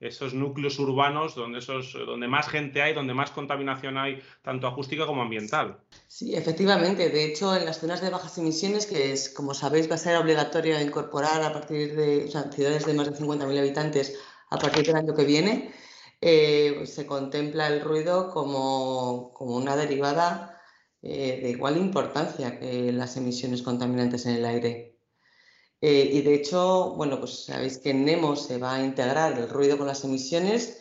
esos 0.00 0.34
núcleos 0.34 0.78
urbanos 0.78 1.34
donde, 1.34 1.60
esos, 1.60 1.92
donde 2.06 2.28
más 2.28 2.48
gente 2.48 2.82
hay, 2.82 2.94
donde 2.94 3.14
más 3.14 3.30
contaminación 3.30 3.96
hay, 3.96 4.22
tanto 4.42 4.66
acústica 4.66 5.06
como 5.06 5.22
ambiental. 5.22 5.78
Sí, 6.08 6.34
efectivamente. 6.34 7.08
De 7.08 7.24
hecho, 7.24 7.56
en 7.56 7.64
las 7.64 7.80
zonas 7.80 8.00
de 8.00 8.10
bajas 8.10 8.36
emisiones, 8.38 8.86
que 8.86 9.12
es, 9.12 9.30
como 9.30 9.54
sabéis, 9.54 9.90
va 9.90 9.94
a 9.94 9.98
ser 9.98 10.16
obligatorio 10.16 10.80
incorporar 10.80 11.42
a 11.42 11.52
partir 11.52 11.94
de 11.94 12.28
ciudades 12.52 12.86
de 12.86 12.94
más 12.94 13.10
de 13.10 13.16
50.000 13.16 13.58
habitantes 13.58 14.18
a 14.50 14.58
partir 14.58 14.86
del 14.86 14.96
año 14.96 15.14
que 15.14 15.24
viene, 15.24 15.72
eh, 16.20 16.86
se 16.86 17.06
contempla 17.06 17.66
el 17.68 17.80
ruido 17.80 18.30
como, 18.30 19.34
una 19.38 19.76
derivada 19.76 20.60
eh, 21.02 21.40
de 21.42 21.50
igual 21.50 21.76
importancia 21.76 22.58
que 22.58 22.92
las 22.92 23.16
emisiones 23.16 23.62
contaminantes 23.62 24.26
en 24.26 24.36
el 24.36 24.44
aire. 24.46 24.93
Eh, 25.86 26.08
y 26.14 26.22
de 26.22 26.34
hecho, 26.34 26.94
bueno, 26.96 27.18
pues 27.20 27.44
sabéis 27.44 27.76
que 27.76 27.90
en 27.90 28.06
NEMO 28.06 28.36
se 28.36 28.56
va 28.56 28.76
a 28.76 28.82
integrar 28.82 29.38
el 29.38 29.50
ruido 29.50 29.76
con 29.76 29.86
las 29.86 30.02
emisiones 30.02 30.78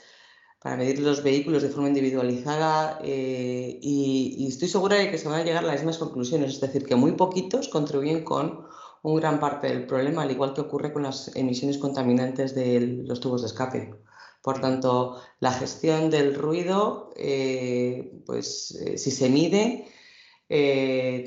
para 0.61 0.77
medir 0.77 0.99
los 0.99 1.21
vehículos 1.23 1.61
de 1.61 1.67
forma 1.67 1.89
individualizada 1.89 2.99
eh, 3.03 3.79
y, 3.81 4.47
estoy 4.47 4.69
segura 4.69 4.95
de 4.95 5.11
que 5.11 5.17
se 5.17 5.27
van 5.27 5.41
a 5.41 5.43
llegar 5.43 5.65
a 5.65 5.67
las 5.67 5.81
mismas 5.81 5.97
conclusiones, 5.97 6.53
es 6.53 6.61
decir, 6.61 6.85
que 6.85 6.95
muy 6.95 7.11
poquitos 7.11 7.67
contribuyen 7.67 8.23
con 8.23 8.65
un 9.01 9.15
gran 9.17 9.41
parte 9.41 9.67
del 9.67 9.85
problema, 9.87 10.21
al 10.21 10.31
igual 10.31 10.53
que 10.53 10.61
ocurre 10.61 10.93
con 10.93 11.03
las 11.03 11.35
emisiones 11.35 11.79
contaminantes 11.79 12.55
de 12.55 12.79
los 13.05 13.19
tubos 13.19 13.41
de 13.41 13.47
escape. 13.47 13.93
Por 14.41 14.61
tanto, 14.61 15.21
la 15.41 15.51
gestión 15.51 16.09
del 16.11 16.33
ruido, 16.33 17.11
eh, 17.17 18.21
pues 18.25 18.79
si 18.95 19.11
se 19.11 19.27
mide, 19.29 19.85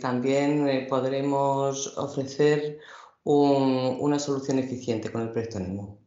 también 0.00 0.86
podremos 0.88 1.98
ofrecer 1.98 2.78
una 3.26 4.18
solución 4.18 4.58
eficiente 4.60 5.10
con 5.10 5.22
el 5.22 5.30
proyecto 5.30 5.58
NEMO. 5.58 5.98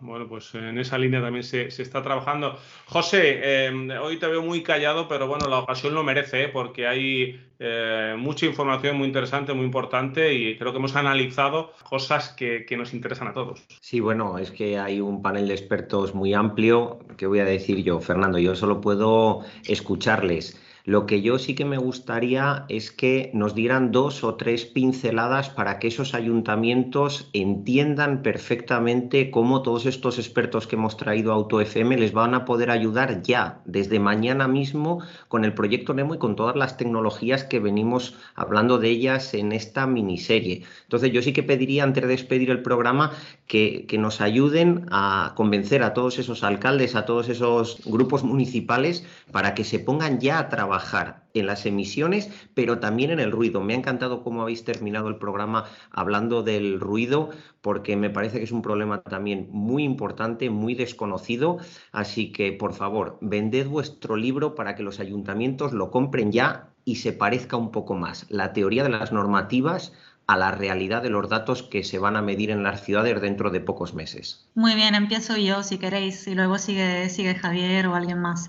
bueno, 0.00 0.28
pues 0.28 0.52
en 0.54 0.78
esa 0.78 0.98
línea 0.98 1.22
también 1.22 1.44
se, 1.44 1.66
está 1.66 2.02
trabajando. 2.02 2.56
José, 2.86 3.66
em, 3.66 3.88
hoy 4.02 4.18
te 4.18 4.26
veo 4.26 4.42
muy 4.42 4.62
callado, 4.64 5.06
pero 5.06 5.28
bueno, 5.28 5.46
la 5.46 5.60
ocasión 5.60 5.94
lo 5.94 6.02
merece, 6.02 6.44
¿eh? 6.44 6.48
porque 6.48 6.88
hay 6.88 7.40
eh, 7.60 8.16
mucha 8.18 8.46
información 8.46 8.96
muy 8.96 9.06
interesante, 9.06 9.52
muy 9.52 9.64
importante, 9.64 10.34
y 10.34 10.56
creo 10.58 10.72
que 10.72 10.78
hemos 10.78 10.96
analizado 10.96 11.72
cosas 11.88 12.30
que, 12.30 12.64
que, 12.66 12.76
nos 12.76 12.94
interesan 12.94 13.28
a 13.28 13.32
todos. 13.32 13.64
Sí, 13.80 14.00
bueno, 14.00 14.36
es 14.38 14.50
que 14.50 14.76
hay 14.76 15.00
un 15.00 15.22
panel 15.22 15.46
de 15.46 15.54
expertos 15.54 16.16
muy 16.16 16.34
amplio. 16.34 16.98
¿Qué 17.16 17.28
voy 17.28 17.38
a 17.38 17.44
decir 17.44 17.84
yo, 17.84 18.00
Fernando? 18.00 18.38
Yo 18.38 18.56
solo 18.56 18.80
puedo 18.80 19.42
escucharles. 19.64 20.60
Lo 20.86 21.04
que 21.04 21.20
yo 21.20 21.38
sí 21.38 21.54
que 21.54 21.66
me 21.66 21.76
gustaría 21.76 22.64
es 22.68 22.90
que 22.90 23.30
nos 23.34 23.54
dieran 23.54 23.92
dos 23.92 24.24
o 24.24 24.36
tres 24.36 24.64
pinceladas 24.64 25.50
para 25.50 25.78
que 25.78 25.88
esos 25.88 26.14
ayuntamientos 26.14 27.28
entiendan 27.34 28.22
perfectamente 28.22 29.30
cómo 29.30 29.60
todos 29.60 29.84
estos 29.84 30.18
expertos 30.18 30.66
que 30.66 30.76
hemos 30.76 30.96
traído 30.96 31.32
a 31.32 31.34
AutoFM 31.34 31.98
les 31.98 32.12
van 32.12 32.32
a 32.34 32.46
poder 32.46 32.70
ayudar 32.70 33.22
ya, 33.22 33.60
desde 33.66 34.00
mañana 34.00 34.48
mismo, 34.48 35.02
con 35.28 35.44
el 35.44 35.52
proyecto 35.52 35.92
Nemo 35.92 36.14
y 36.14 36.18
con 36.18 36.34
todas 36.34 36.56
las 36.56 36.78
tecnologías 36.78 37.44
que 37.44 37.60
venimos 37.60 38.14
hablando 38.34 38.78
de 38.78 38.88
ellas 38.88 39.34
en 39.34 39.52
esta 39.52 39.86
miniserie. 39.86 40.62
Entonces 40.84 41.12
yo 41.12 41.20
sí 41.20 41.34
que 41.34 41.42
pediría, 41.42 41.84
antes 41.84 42.02
de 42.04 42.08
despedir 42.08 42.48
el 42.48 42.62
programa, 42.62 43.12
que, 43.46 43.84
que 43.86 43.98
nos 43.98 44.22
ayuden 44.22 44.86
a 44.90 45.34
convencer 45.36 45.82
a 45.82 45.92
todos 45.92 46.18
esos 46.18 46.42
alcaldes, 46.42 46.94
a 46.94 47.04
todos 47.04 47.28
esos 47.28 47.82
grupos 47.84 48.24
municipales, 48.24 49.04
para 49.30 49.54
que 49.54 49.64
se 49.64 49.78
pongan 49.78 50.20
ya 50.20 50.38
a 50.38 50.48
trabajar 50.48 50.69
trabajar 50.70 51.24
en 51.34 51.46
las 51.46 51.66
emisiones, 51.66 52.30
pero 52.54 52.78
también 52.78 53.10
en 53.10 53.18
el 53.18 53.32
ruido. 53.32 53.60
Me 53.60 53.74
ha 53.74 53.76
encantado 53.76 54.22
cómo 54.22 54.42
habéis 54.42 54.64
terminado 54.64 55.08
el 55.08 55.16
programa 55.16 55.64
hablando 55.90 56.44
del 56.44 56.78
ruido, 56.78 57.30
porque 57.60 57.96
me 57.96 58.08
parece 58.08 58.38
que 58.38 58.44
es 58.44 58.52
un 58.52 58.62
problema 58.62 59.02
también 59.02 59.48
muy 59.50 59.82
importante, 59.82 60.48
muy 60.48 60.76
desconocido. 60.76 61.58
Así 61.90 62.30
que, 62.30 62.52
por 62.52 62.72
favor, 62.72 63.18
vended 63.20 63.66
vuestro 63.66 64.14
libro 64.14 64.54
para 64.54 64.76
que 64.76 64.84
los 64.84 65.00
ayuntamientos 65.00 65.72
lo 65.72 65.90
compren 65.90 66.30
ya 66.30 66.68
y 66.84 66.96
se 66.96 67.12
parezca 67.12 67.56
un 67.56 67.72
poco 67.72 67.96
más 67.96 68.26
la 68.28 68.52
teoría 68.52 68.84
de 68.84 68.90
las 68.90 69.10
normativas 69.10 69.92
a 70.28 70.36
la 70.36 70.52
realidad 70.52 71.02
de 71.02 71.10
los 71.10 71.28
datos 71.28 71.64
que 71.64 71.82
se 71.82 71.98
van 71.98 72.14
a 72.14 72.22
medir 72.22 72.50
en 72.50 72.62
las 72.62 72.84
ciudades 72.84 73.20
dentro 73.20 73.50
de 73.50 73.58
pocos 73.58 73.94
meses. 73.94 74.48
Muy 74.54 74.76
bien, 74.76 74.94
empiezo 74.94 75.36
yo 75.36 75.64
si 75.64 75.78
queréis 75.78 76.28
y 76.28 76.36
luego 76.36 76.56
sigue, 76.58 77.08
sigue 77.08 77.34
Javier 77.34 77.88
o 77.88 77.96
alguien 77.96 78.20
más. 78.20 78.48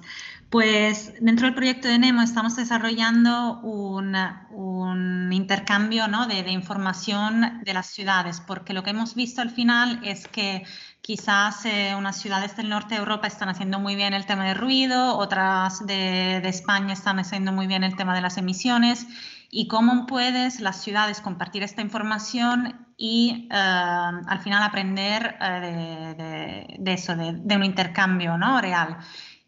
Pues 0.52 1.14
dentro 1.22 1.46
del 1.48 1.56
proyecto 1.56 1.88
de 1.88 1.98
NEMO 1.98 2.24
estamos 2.24 2.58
desarrollando 2.58 3.62
un, 3.62 5.32
intercambio 5.32 6.04
de, 6.28 6.52
información 6.52 7.62
de 7.64 7.74
las 7.74 7.86
ciudades, 7.86 8.42
porque 8.42 8.74
lo 8.74 8.84
que 8.84 8.90
hemos 8.90 9.16
visto 9.16 9.42
al 9.42 9.50
final 9.50 10.02
es 10.04 10.28
que 10.28 10.66
quizás 11.00 11.66
eh, 11.66 11.96
unas 11.98 12.20
ciudades 12.20 12.58
del 12.58 12.68
norte 12.68 12.96
de 12.96 13.00
Europa 13.00 13.28
están 13.28 13.48
haciendo 13.48 13.80
muy 13.80 13.96
bien 13.96 14.14
el 14.14 14.26
tema 14.26 14.46
del 14.46 14.58
ruido, 14.58 15.18
otras 15.18 15.88
de, 15.88 16.46
España 16.46 16.92
están 16.92 17.20
haciendo 17.20 17.54
muy 17.54 17.66
bien 17.66 17.86
el 17.86 17.96
tema 17.96 18.14
de 18.14 18.20
las 18.20 18.38
emisiones, 18.38 19.08
y 19.50 19.70
cómo 19.70 20.06
puedes 20.06 20.60
las 20.60 20.84
ciudades 20.84 21.22
compartir 21.22 21.64
esta 21.64 21.82
información 21.82 22.88
y 22.98 23.48
eh, 23.50 23.56
al 23.56 24.40
final 24.42 24.64
aprender 24.64 25.38
eh, 25.40 26.76
de, 26.78 26.94
eso, 26.94 27.16
de, 27.16 27.56
un 27.56 27.64
intercambio 27.64 28.38
¿no? 28.38 28.60
real. 28.60 28.98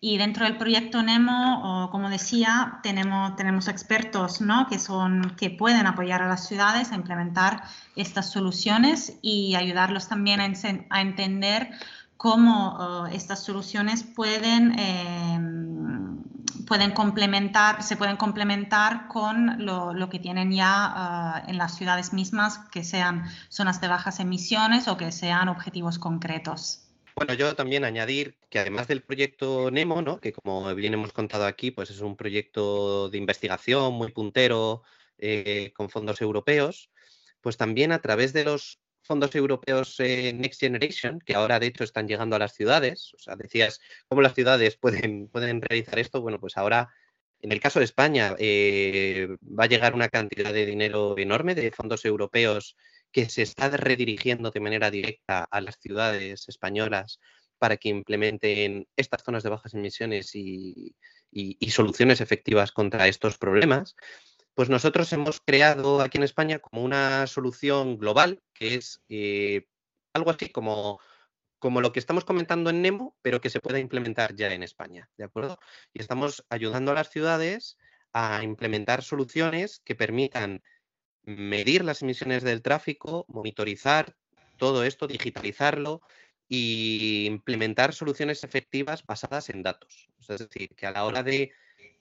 Y 0.05 0.17
dentro 0.17 0.43
del 0.43 0.57
proyecto 0.57 1.01
NEMO, 1.01 1.87
como 1.89 2.09
decía, 2.09 2.81
tenemos, 2.83 3.37
tenemos 3.37 3.69
expertos 3.69 4.41
¿no? 4.41 4.67
que, 4.67 4.77
son, 4.77 5.33
que 5.37 5.49
pueden 5.49 5.87
apoyar 5.87 6.21
a 6.21 6.27
las 6.27 6.45
ciudades 6.45 6.91
a 6.91 6.95
implementar 6.95 7.63
estas 7.95 8.29
soluciones 8.29 9.17
y 9.21 9.55
ayudarlos 9.55 10.09
también 10.09 10.41
a, 10.41 11.01
entender 11.01 11.69
cómo 12.17 13.07
estas 13.13 13.45
soluciones 13.45 14.03
pueden, 14.03 14.77
em, 14.77 16.21
pueden 16.67 16.91
complementar, 16.91 17.81
se 17.81 17.95
pueden 17.95 18.17
complementar 18.17 19.07
con 19.07 19.65
lo, 19.65 20.09
que 20.09 20.19
tienen 20.19 20.51
ya 20.51 21.37
eh, 21.37 21.51
en 21.51 21.57
las 21.57 21.75
ciudades 21.77 22.11
mismas, 22.11 22.57
que 22.73 22.83
sean 22.83 23.23
zonas 23.47 23.79
de 23.79 23.87
bajas 23.87 24.19
emisiones 24.19 24.89
o 24.89 24.97
que 24.97 25.13
sean 25.13 25.47
objetivos 25.47 25.97
concretos. 25.97 26.82
Bueno, 27.15 27.35
yo 27.35 27.55
también 27.55 27.83
añadir 27.83 28.37
que 28.49 28.59
además 28.59 28.87
del 28.87 29.03
proyecto 29.03 29.69
Nemo, 29.69 30.01
¿no? 30.01 30.19
que 30.19 30.33
como 30.33 30.73
bien 30.73 30.93
hemos 30.93 31.13
contado 31.13 31.45
aquí, 31.45 31.69
pues 31.71 31.91
es 31.91 32.01
un 32.01 32.15
proyecto 32.17 33.09
de 33.09 33.17
investigación 33.19 33.93
muy 33.93 34.11
puntero 34.11 34.83
eh, 35.19 35.71
con 35.75 35.89
fondos 35.89 36.21
europeos, 36.21 36.89
pues 37.41 37.55
también 37.57 37.91
a 37.91 38.01
través 38.01 38.33
de 38.33 38.45
los 38.45 38.79
fondos 39.03 39.35
europeos 39.35 39.99
eh, 39.99 40.33
Next 40.33 40.59
Generation, 40.59 41.19
que 41.19 41.35
ahora 41.35 41.59
de 41.59 41.67
hecho 41.67 41.83
están 41.83 42.07
llegando 42.07 42.35
a 42.35 42.39
las 42.39 42.53
ciudades, 42.53 43.13
o 43.13 43.19
sea, 43.19 43.35
decías 43.35 43.79
cómo 44.07 44.21
las 44.21 44.33
ciudades 44.33 44.77
pueden, 44.77 45.27
pueden 45.27 45.61
realizar 45.61 45.99
esto, 45.99 46.21
bueno, 46.21 46.39
pues 46.39 46.57
ahora 46.57 46.89
en 47.41 47.51
el 47.51 47.59
caso 47.59 47.79
de 47.79 47.85
España 47.85 48.35
eh, 48.39 49.27
va 49.41 49.65
a 49.65 49.67
llegar 49.67 49.93
una 49.93 50.09
cantidad 50.09 50.53
de 50.53 50.65
dinero 50.65 51.15
enorme 51.17 51.53
de 51.53 51.71
fondos 51.71 52.05
europeos 52.05 52.77
que 53.13 53.29
se 53.29 53.43
está 53.43 53.69
redirigiendo 53.69 54.51
de 54.51 54.59
manera 54.59 54.91
directa 54.91 55.47
a 55.49 55.61
las 55.61 55.77
ciudades 55.79 56.49
españolas 56.49 57.19
para 57.59 57.77
que 57.77 57.87
implementen 57.87 58.87
estas 58.97 59.23
zonas 59.23 59.43
de 59.43 59.49
bajas 59.49 59.73
emisiones 59.75 60.31
y, 60.35 60.95
soluciones 61.69 62.21
efectivas 62.21 62.71
contra 62.71 63.07
estos 63.07 63.37
problemas, 63.37 63.95
pues 64.53 64.69
nosotros 64.69 65.13
hemos 65.13 65.39
creado 65.39 66.01
aquí 66.01 66.17
en 66.17 66.23
España 66.23 66.59
como 66.59 66.83
una 66.83 67.25
solución 67.27 67.97
global, 67.97 68.41
que 68.53 68.75
es 68.75 69.01
eh, 69.09 69.67
algo 70.13 70.31
así 70.31 70.49
como, 70.49 70.99
como 71.59 71.81
lo 71.81 71.91
que 71.93 71.99
estamos 71.99 72.25
comentando 72.25 72.69
en 72.69 72.81
Nemo, 72.81 73.15
pero 73.21 73.41
que 73.41 73.49
se 73.49 73.59
pueda 73.59 73.79
implementar 73.79 74.35
ya 74.35 74.53
en 74.53 74.63
España, 74.63 75.09
¿de 75.17 75.23
acuerdo? 75.23 75.59
Y 75.93 76.01
estamos 76.01 76.45
ayudando 76.49 76.91
a 76.91 76.95
las 76.95 77.09
ciudades 77.09 77.77
a 78.11 78.43
implementar 78.43 79.03
soluciones 79.03 79.81
que 79.85 79.95
permitan 79.95 80.61
medir 81.25 81.83
las 81.83 82.01
emisiones 82.01 82.43
del 82.43 82.61
tráfico, 82.61 83.25
monitorizar 83.27 84.15
todo 84.57 84.83
esto, 84.83 85.07
digitalizarlo 85.07 86.01
y 86.47 87.25
implementar 87.25 87.93
soluciones 87.93 88.43
efectivas 88.43 89.05
basadas 89.05 89.49
en 89.49 89.63
datos. 89.63 90.09
Es 90.19 90.39
decir, 90.39 90.69
que 90.75 90.85
a 90.85 90.91
la 90.91 91.05
hora 91.05 91.23
de 91.23 91.51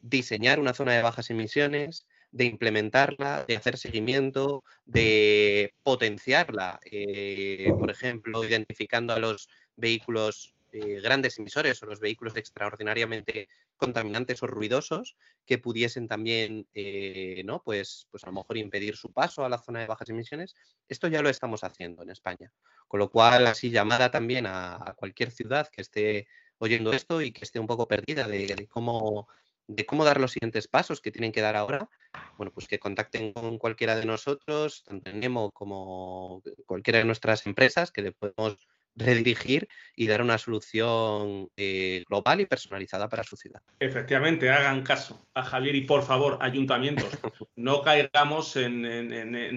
diseñar 0.01 0.61
una 0.61 0.75
zona 0.75 0.93
de 0.93 1.03
bajas 1.03 1.31
emisiones, 1.31 2.07
de 2.33 2.45
implementarla, 2.47 3.45
de 3.47 3.57
hacer 3.57 3.77
seguimiento, 3.77 4.65
de 4.85 5.75
potenciarla, 5.83 6.81
eh, 6.91 7.73
por 7.79 7.91
ejemplo, 7.91 8.45
identificando 8.45 9.13
a 9.13 9.19
los 9.19 9.49
vehículos 9.77 10.55
eh, 10.73 11.01
grandes 11.01 11.39
emisores 11.39 11.83
o 11.83 11.87
los 11.87 12.01
vehículos 12.01 12.35
extraordinariamente 12.37 13.49
contaminantes 13.77 14.43
o 14.43 14.47
ruidosos 14.47 15.17
que 15.45 15.59
pudiesen 15.59 16.09
también, 16.09 16.67
eh, 16.73 17.43
¿no? 17.45 17.63
Pues, 17.63 18.09
pues 18.11 18.25
a 18.25 18.29
lo 18.29 18.33
mejor 18.33 18.57
impedir 18.57 18.97
su 18.97 19.13
paso 19.13 19.45
a 19.45 19.49
la 19.49 19.59
zona 19.59 19.81
de 19.81 19.87
bajas 19.87 20.09
emisiones. 20.09 20.55
Esto 20.89 21.09
ya 21.09 21.21
lo 21.21 21.29
estamos 21.29 21.63
haciendo 21.63 22.03
en 22.03 22.11
España. 22.11 22.53
Con 22.89 23.01
lo 23.01 23.11
cual, 23.11 23.47
así 23.47 23.71
llamada 23.71 24.11
también 24.11 24.47
a, 24.47 24.95
cualquier 24.97 25.31
ciudad 25.31 25.69
que 25.69 25.83
esté 25.83 26.27
oyendo 26.59 26.93
esto 26.93 27.21
y 27.21 27.33
que 27.33 27.45
esté 27.45 27.59
un 27.59 27.67
poco 27.67 27.87
perdida 27.87 28.27
de, 28.27 28.67
cómo 28.69 29.29
de 29.67 29.87
cómo 29.87 30.05
dar 30.05 30.21
los 30.21 30.33
siguientes 30.33 30.69
pasos 30.69 31.01
que 31.01 31.11
tienen 31.11 31.33
que 31.33 31.41
dar 31.41 31.57
ahora, 31.57 31.89
bueno, 32.37 32.53
pues 32.53 32.67
que 32.67 32.79
contacten 32.79 33.33
con 33.33 33.59
cualquiera 33.59 33.97
de 33.97 34.05
nosotros, 34.05 34.83
tanto 34.85 35.11
en 35.11 35.21
Nemo 35.21 35.51
como 35.53 36.43
cualquiera 36.67 36.99
de 36.99 37.05
nuestras 37.05 37.47
empresas, 37.47 37.93
que 37.93 38.03
le 38.03 38.13
podemos 38.13 38.59
redirigir 38.95 39.69
y 39.97 40.07
dar 40.07 40.23
una 40.23 40.39
solución 40.39 41.49
eh, 41.57 42.05
global 42.09 42.41
y 42.41 42.47
personalizada 42.47 43.09
para 43.09 43.25
su 43.25 43.37
ciudad. 43.37 43.61
Efectivamente, 43.81 44.51
hagan 44.51 44.83
caso 44.83 45.27
a 45.35 45.43
Javier 45.43 45.75
y 45.75 45.83
por 45.83 46.03
favor, 46.03 46.39
ayuntamientos, 46.41 47.09
no 47.57 47.83
caigamos 47.83 48.57
en, 48.57 48.85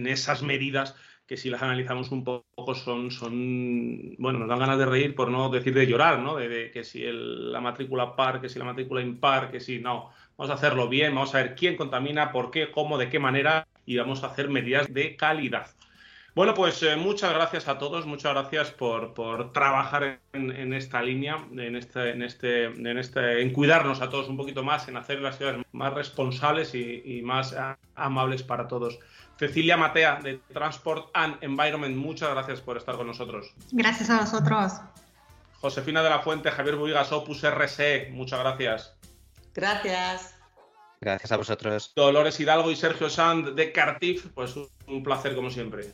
esas 0.07 0.41
medidas 0.41 0.95
que 1.25 1.37
si 1.37 1.49
las 1.49 1.63
analizamos 1.63 2.11
un 2.11 2.23
poco 2.23 2.75
son, 2.75 3.09
son, 3.09 4.15
bueno, 4.19 4.39
nos 4.39 4.47
dan 4.47 4.59
ganas 4.59 4.77
de 4.77 4.85
reír 4.85 5.15
por 5.15 5.31
no 5.31 5.49
decir 5.49 5.73
de 5.73 5.87
llorar, 5.87 6.19
¿no? 6.19 6.35
De, 6.35 6.69
que 6.69 6.83
si 6.83 7.03
la 7.03 7.59
matrícula 7.59 8.15
par, 8.15 8.39
que 8.39 8.47
si 8.47 8.59
la 8.59 8.65
matrícula 8.65 9.01
impar, 9.01 9.49
que 9.49 9.59
si 9.59 9.79
no, 9.79 10.11
vamos 10.37 10.51
a 10.51 10.53
hacerlo 10.53 10.87
bien, 10.87 11.15
vamos 11.15 11.33
a 11.33 11.39
ver 11.39 11.55
quién 11.55 11.77
contamina, 11.77 12.31
por 12.31 12.51
qué, 12.51 12.69
cómo, 12.69 12.99
de 12.99 13.09
qué 13.09 13.17
manera 13.17 13.67
y 13.87 13.97
vamos 13.97 14.23
a 14.23 14.27
hacer 14.27 14.49
medidas 14.49 14.93
de 14.93 15.15
calidad. 15.15 15.67
Bueno, 16.35 16.53
pues 16.53 16.83
eh, 16.83 16.97
muchas 16.97 17.33
gracias 17.33 17.69
a 17.69 17.77
todos, 17.77 18.05
muchas 18.05 18.33
gracias 18.33 18.69
por, 18.69 19.13
trabajar 19.53 20.19
en, 20.33 20.73
esta 20.73 21.01
línea, 21.01 21.37
en 21.53 21.77
este, 21.77 22.09
en 22.09 22.21
este, 22.23 22.65
en 22.65 22.97
este, 22.97 23.41
en 23.41 23.53
cuidarnos 23.53 24.01
a 24.01 24.09
todos 24.09 24.27
un 24.27 24.35
poquito 24.35 24.61
más, 24.61 24.89
en 24.89 24.97
hacer 24.97 25.21
las 25.21 25.37
ciudades 25.37 25.65
más 25.71 25.93
responsables 25.93 26.75
y, 26.75 27.21
más 27.23 27.55
amables 27.95 28.43
para 28.43 28.67
todos. 28.67 28.99
Cecilia 29.39 29.77
Matea 29.77 30.19
de 30.21 30.41
Transport 30.51 31.09
and 31.13 31.37
Environment, 31.41 31.95
muchas 31.95 32.29
gracias 32.31 32.59
por 32.59 32.75
estar 32.75 32.97
con 32.97 33.07
nosotros. 33.07 33.53
Gracias 33.71 34.09
a 34.09 34.19
vosotros. 34.19 34.73
Josefina 35.61 36.03
de 36.03 36.09
la 36.09 36.19
Fuente, 36.19 36.51
Javier 36.51 36.75
Buigas, 36.75 37.13
Opus 37.13 37.43
RSE, 37.49 38.09
muchas 38.11 38.41
gracias. 38.41 38.97
Gracias. 39.53 40.35
Gracias 40.99 41.31
a 41.31 41.37
vosotros. 41.37 41.93
Dolores 41.95 42.37
Hidalgo 42.41 42.71
y 42.71 42.75
Sergio 42.75 43.09
Sand 43.09 43.55
de 43.55 43.71
Cartif, 43.71 44.27
pues 44.33 44.53
un 44.87 45.01
placer 45.01 45.33
como 45.33 45.49
siempre. 45.49 45.93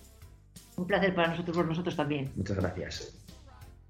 Un 0.81 0.87
placer 0.87 1.13
para 1.13 1.27
nosotros, 1.27 1.55
por 1.55 1.67
nosotros 1.67 1.95
también. 1.95 2.31
Muchas 2.35 2.57
gracias. 2.57 3.15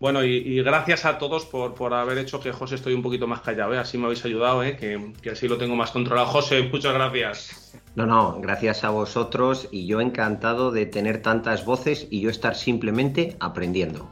Bueno, 0.02 0.26
y, 0.26 0.62
gracias 0.62 1.06
a 1.06 1.18
todos 1.18 1.46
por, 1.46 1.74
por, 1.74 1.94
haber 1.94 2.18
hecho 2.18 2.42
que 2.42 2.52
José 2.52 2.76
estoy 2.76 2.94
un 2.94 3.02
poquito 3.02 3.28
más 3.28 3.40
callado, 3.40 3.74
¿eh? 3.74 3.78
así 3.78 3.98
me 3.98 4.06
habéis 4.06 4.26
ayudado, 4.26 4.62
¿eh? 4.62 4.76
que, 4.76 5.14
que, 5.22 5.30
así 5.30 5.48
lo 5.48 5.58
tengo 5.58 5.74
más 5.78 5.92
controlado. 5.92 6.28
José, 6.28 6.64
muchas 6.64 6.94
gracias. 6.94 7.80
No, 7.96 8.06
no, 8.06 8.42
gracias 8.42 8.84
a 8.84 8.90
vosotros 8.90 9.70
y 9.72 9.88
yo 9.88 10.02
encantado 10.02 10.72
de 10.72 10.86
tener 10.86 11.22
tantas 11.22 11.64
voces 11.64 12.08
y 12.10 12.20
yo 12.20 12.30
estar 12.30 12.56
simplemente 12.56 13.38
aprendiendo. 13.40 14.12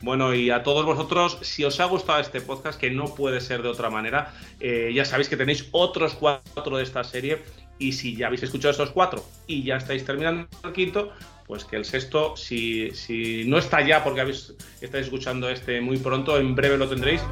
Bueno, 0.00 0.34
y 0.34 0.50
a 0.50 0.64
todos 0.64 0.84
vosotros, 0.84 1.38
si 1.42 1.64
os 1.64 1.78
ha 1.78 1.84
gustado 1.84 2.18
este 2.18 2.40
podcast, 2.40 2.80
que 2.80 2.90
no 2.90 3.04
puede 3.04 3.40
ser 3.40 3.62
de 3.62 3.68
otra 3.68 3.88
manera, 3.88 4.34
eh, 4.58 4.90
ya 4.92 5.04
sabéis 5.04 5.28
que 5.28 5.36
tenéis 5.36 5.68
otros 5.70 6.14
cuatro 6.14 6.76
de 6.76 6.82
esta 6.82 7.04
serie 7.04 7.42
y 7.78 7.92
si 7.92 8.16
ya 8.16 8.26
habéis 8.26 8.42
escuchado 8.42 8.72
estos 8.72 8.90
cuatro 8.90 9.24
y 9.46 9.62
ya 9.62 9.76
estáis 9.76 10.04
terminando 10.04 10.48
el 10.64 10.72
quinto, 10.72 11.12
pues 11.46 11.64
que 11.64 11.76
el 11.76 11.84
sexto, 11.84 12.36
si, 12.36 12.90
si 12.90 13.44
no 13.46 13.58
está 13.58 13.86
ya 13.86 14.02
porque 14.02 14.20
habéis, 14.20 14.52
estáis 14.80 15.04
escuchando 15.04 15.48
este 15.48 15.80
muy 15.80 15.98
pronto, 15.98 16.38
en 16.38 16.54
breve 16.54 16.76
lo 16.76 16.88
tendréis. 16.88 17.22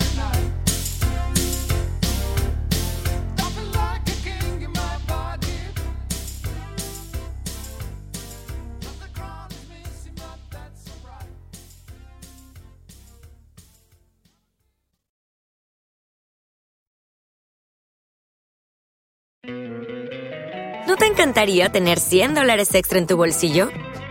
¿No 20.87 20.97
te 20.97 21.07
encantaría 21.07 21.73
tener 21.73 21.99
100 21.99 22.35
dólares 22.35 22.73
extra 22.75 22.99
en 22.99 23.09
tu 23.09 23.17
bolsillo? 23.17 23.71